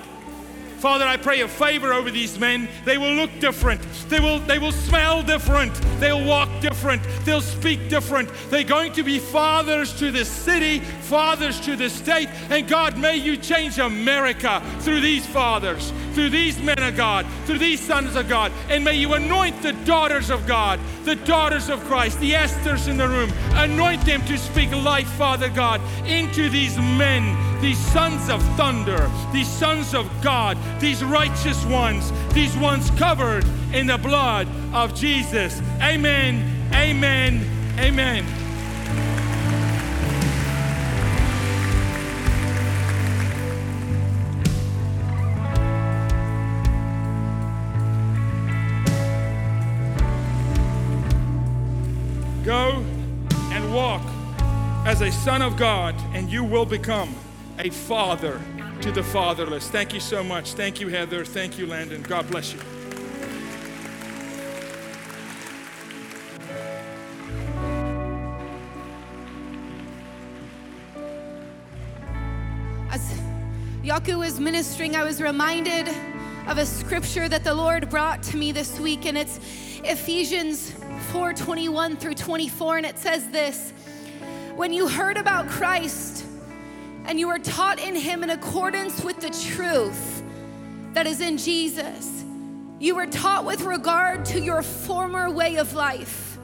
[0.81, 2.67] Father, I pray a favor over these men.
[2.85, 3.83] They will look different.
[4.09, 5.75] They will, they will smell different.
[5.99, 7.03] They'll walk different.
[7.23, 8.31] They'll speak different.
[8.49, 12.29] They're going to be fathers to the city, fathers to the state.
[12.49, 17.59] And God, may you change America through these fathers, through these men of God, through
[17.59, 18.51] these sons of God.
[18.67, 22.97] And may you anoint the daughters of God, the daughters of Christ, the Esthers in
[22.97, 23.31] the room.
[23.51, 29.47] Anoint them to speak life, Father God, into these men, these sons of thunder, these
[29.47, 35.61] sons of God, these righteous ones, these ones covered in the blood of Jesus.
[35.79, 36.43] Amen,
[36.73, 37.45] amen,
[37.77, 38.25] amen.
[52.43, 52.83] Go
[53.53, 54.01] and walk
[54.87, 57.15] as a son of God, and you will become
[57.63, 58.41] a father
[58.81, 59.69] to the fatherless.
[59.69, 60.53] Thank you so much.
[60.53, 61.23] Thank you, Heather.
[61.23, 62.01] Thank you, Landon.
[62.01, 62.59] God bless you.
[72.89, 73.21] As
[73.83, 75.87] Jaco was ministering, I was reminded
[76.47, 79.37] of a scripture that the Lord brought to me this week, and it's
[79.83, 80.73] Ephesians
[81.11, 82.77] 4 21 through 24.
[82.77, 83.71] And it says this
[84.55, 86.20] When you heard about Christ
[87.05, 90.23] and you are taught in him in accordance with the truth
[90.93, 92.23] that is in Jesus,
[92.79, 96.37] you were taught with regard to your former way of life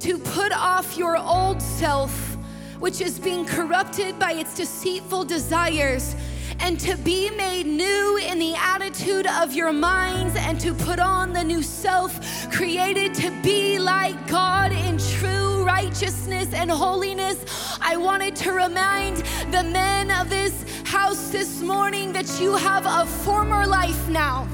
[0.00, 2.36] to put off your old self,
[2.78, 6.14] which is being corrupted by its deceitful desires,
[6.60, 11.32] and to be made new in the attitude of your minds, and to put on
[11.32, 12.20] the new self,
[12.52, 17.44] created to be like God in true righteousness and holiness.
[17.80, 19.16] I wanted to remind
[19.50, 24.46] the men of this house this morning that you have a former life now.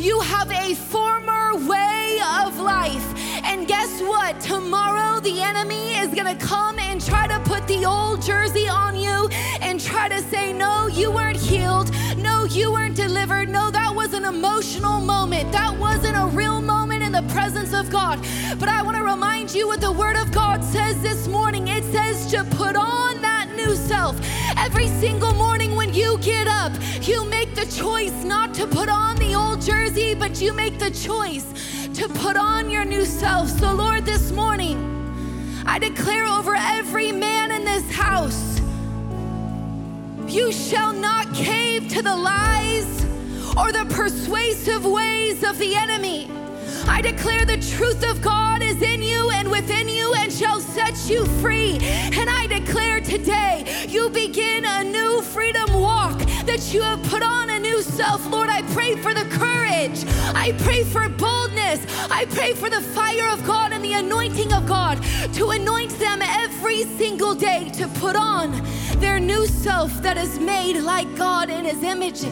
[0.00, 3.06] You have a former way of life,
[3.44, 4.40] And guess what?
[4.40, 9.28] Tomorrow the enemy is gonna come and try to put the old jersey on you
[9.60, 11.90] and try to say, No, you weren't healed.
[12.16, 13.48] No, you weren't delivered.
[13.48, 15.52] No, that was an emotional moment.
[15.52, 18.24] That wasn't a real moment in the presence of God.
[18.60, 21.66] But I wanna remind you what the Word of God says this morning.
[21.66, 24.16] It says to put on that new self.
[24.56, 29.16] Every single morning when you get up, you make the choice not to put on
[29.16, 31.46] the old jersey, but you make the choice
[31.94, 33.48] to put on your new self.
[33.48, 34.78] So, Lord, this morning,
[35.66, 38.60] I declare over every man in this house
[40.28, 43.04] you shall not cave to the lies
[43.56, 46.30] or the persuasive ways of the enemy.
[46.86, 50.96] I declare the truth of God is in you and within you and shall set
[51.08, 51.78] you free.
[51.82, 57.50] And I declare today you begin a new freedom walk, that you have put on
[57.50, 58.24] a new self.
[58.30, 60.04] Lord, I pray for the courage.
[60.34, 61.84] I pray for boldness.
[62.10, 65.02] I pray for the fire of God and the anointing of God
[65.34, 68.62] to anoint them every single day to put on
[68.96, 72.24] their new self that is made like God in his image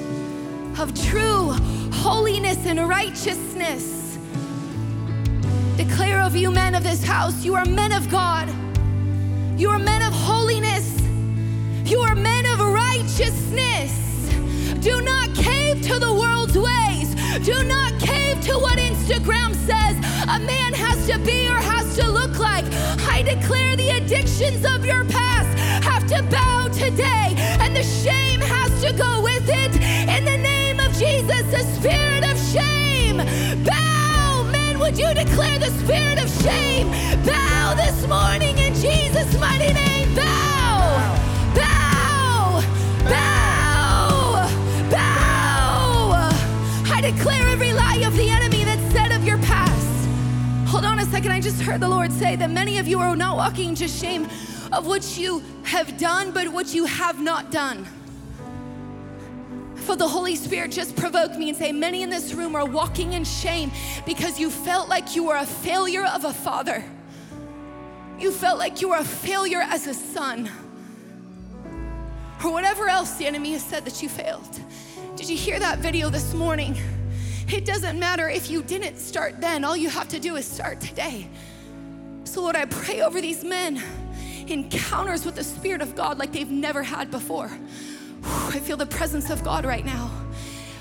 [0.79, 1.53] of true
[1.93, 3.98] holiness and righteousness
[5.79, 8.49] declare of you, men of this house, you are men of God.
[9.57, 11.01] You are men of holiness.
[11.85, 13.93] You are men of righteousness.
[14.81, 17.15] Do not cave to the world's ways.
[17.47, 22.11] Do not cave to what Instagram says a man has to be or has to
[22.11, 22.65] look like.
[23.09, 25.28] I declare the addictions of your past
[34.89, 36.91] would you declare the spirit of shame?
[37.23, 40.15] Bow this morning in Jesus' mighty name.
[40.15, 41.15] Bow,
[41.55, 42.63] bow,
[43.05, 44.49] bow,
[44.91, 46.31] bow.
[46.91, 50.09] I declare every lie of the enemy that said of your past.
[50.71, 51.33] Hold on a second.
[51.33, 54.27] I just heard the Lord say that many of you are not walking just shame
[54.73, 57.87] of what you have done, but what you have not done
[59.89, 63.15] feel the Holy Spirit just provoke me and say, Many in this room are walking
[63.15, 63.73] in shame
[64.05, 66.85] because you felt like you were a failure of a father.
[68.19, 70.51] You felt like you were a failure as a son.
[72.45, 74.61] Or whatever else the enemy has said that you failed.
[75.17, 76.77] Did you hear that video this morning?
[77.49, 80.83] It doesn't matter if you didn't start then, all you have to do is start
[80.83, 81.29] today.
[82.25, 83.83] So, Lord, I pray over these men
[84.49, 87.51] encounters with the Spirit of God like they've never had before.
[88.25, 90.11] I feel the presence of God right now.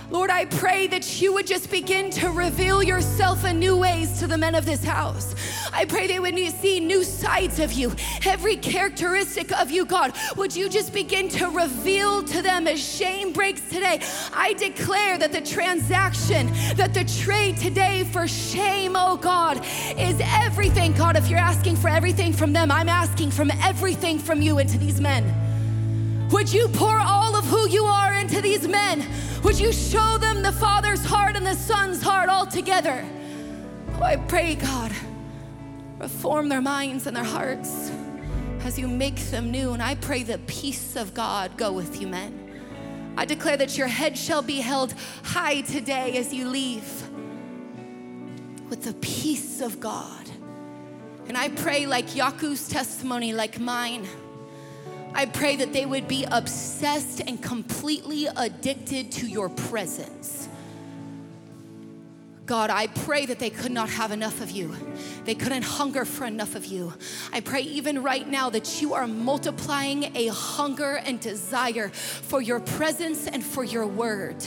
[0.09, 4.27] Lord, I pray that you would just begin to reveal yourself in new ways to
[4.27, 5.35] the men of this house.
[5.73, 7.91] I pray they would see new sides of you,
[8.25, 10.13] every characteristic of you, God.
[10.37, 13.99] Would you just begin to reveal to them as shame breaks today?
[14.33, 19.61] I declare that the transaction, that the trade today for shame, oh God,
[19.97, 20.93] is everything.
[20.93, 24.77] God, if you're asking for everything from them, I'm asking from everything from you into
[24.77, 25.46] these men.
[26.31, 29.05] Would you pour all of who you are into these men?
[29.43, 33.05] Would you show them the Father's heart and the Son's heart all together?
[33.93, 34.91] Oh, I pray, God,
[35.97, 37.91] reform their minds and their hearts
[38.65, 39.71] as you make them new.
[39.71, 43.13] And I pray the peace of God go with you, men.
[43.15, 47.09] I declare that your head shall be held high today as you leave
[48.69, 50.29] with the peace of God.
[51.29, 54.05] And I pray, like Jaco's testimony, like mine
[55.17, 60.47] I pray that they would be obsessed and completely addicted to your presence.
[62.45, 64.75] God, I pray that they could not have enough of you.
[65.25, 66.93] They couldn't hunger for enough of you.
[67.33, 72.59] I pray even right now that you are multiplying a hunger and desire for your
[72.59, 74.45] presence and for your word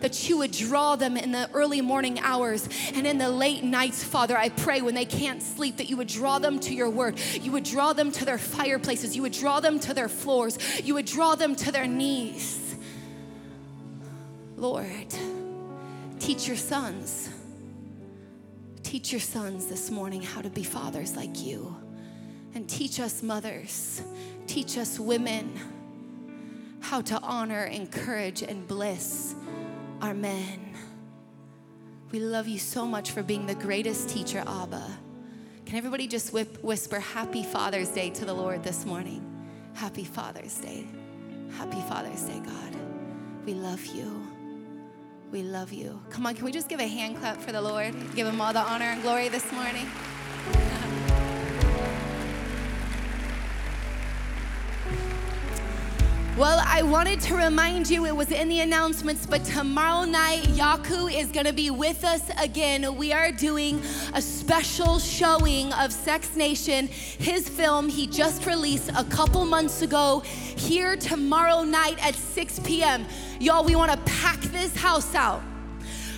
[0.00, 4.02] that you would draw them in the early morning hours and in the late nights,
[4.02, 4.36] Father.
[4.36, 7.18] I pray when they can't sleep that you would draw them to your word.
[7.40, 9.14] You would draw them to their fireplaces.
[9.14, 10.58] You would draw them to their floors.
[10.80, 12.76] You would draw them to their knees.
[14.56, 15.14] Lord,
[16.18, 17.30] teach your sons.
[18.82, 21.76] Teach your sons this morning how to be fathers like you.
[22.54, 24.02] And teach us mothers,
[24.48, 25.56] teach us women
[26.80, 28.66] how to honor, encourage, and
[30.00, 30.74] bless Amen.
[32.10, 34.84] We love you so much for being the greatest teacher, Abba.
[35.64, 39.24] Can everybody just whip, whisper Happy Father's Day to the Lord this morning?
[39.74, 40.86] Happy Father's Day.
[41.52, 42.76] Happy Father's Day, God.
[43.46, 44.26] We love you.
[45.30, 46.02] We love you.
[46.10, 47.94] Come on, can we just give a hand clap for the Lord?
[48.16, 49.86] Give him all the honor and glory this morning.
[56.40, 61.12] Well, I wanted to remind you, it was in the announcements, but tomorrow night, Jaco
[61.12, 62.96] is gonna be with us again.
[62.96, 63.78] We are doing
[64.14, 70.20] a special showing of Sex Nation, his film he just released a couple months ago,
[70.20, 73.04] here tomorrow night at 6 p.m.
[73.38, 75.42] Y'all, we wanna pack this house out.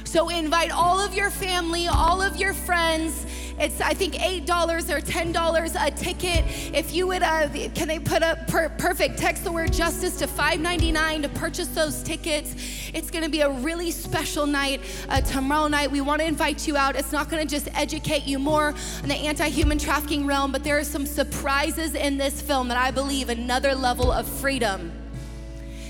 [0.05, 3.27] So invite all of your family, all of your friends.
[3.59, 6.45] It's I think eight dollars or ten dollars a ticket.
[6.75, 9.19] If you would, uh, can they put up per- perfect?
[9.19, 12.55] Text the word justice to five ninety nine to purchase those tickets.
[12.95, 15.91] It's going to be a really special night uh, tomorrow night.
[15.91, 16.97] We want to invite you out.
[16.97, 20.65] It's not going to just educate you more in the anti human trafficking realm, but
[20.65, 24.93] there are some surprises in this film that I believe another level of freedom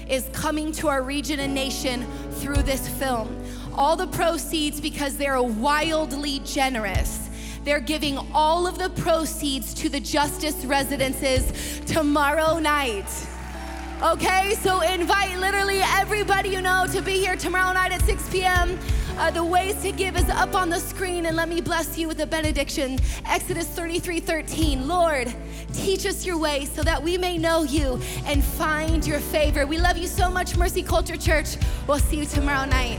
[0.08, 3.42] is coming to our region and nation through this film.
[3.74, 7.30] All the proceeds, because they're wildly generous,
[7.64, 13.06] they're giving all of the proceeds to the justice residences tomorrow night.
[14.02, 18.76] Okay, so invite literally everybody you know to be here tomorrow night at 6 p.m.
[19.16, 22.08] Uh, the ways to give is up on the screen, and let me bless you
[22.08, 22.98] with a benediction.
[23.26, 24.88] Exodus 33 13.
[24.88, 25.32] Lord,
[25.72, 29.66] teach us your way so that we may know you and find your favor.
[29.66, 31.56] We love you so much, Mercy Culture Church.
[31.86, 32.98] We'll see you tomorrow night.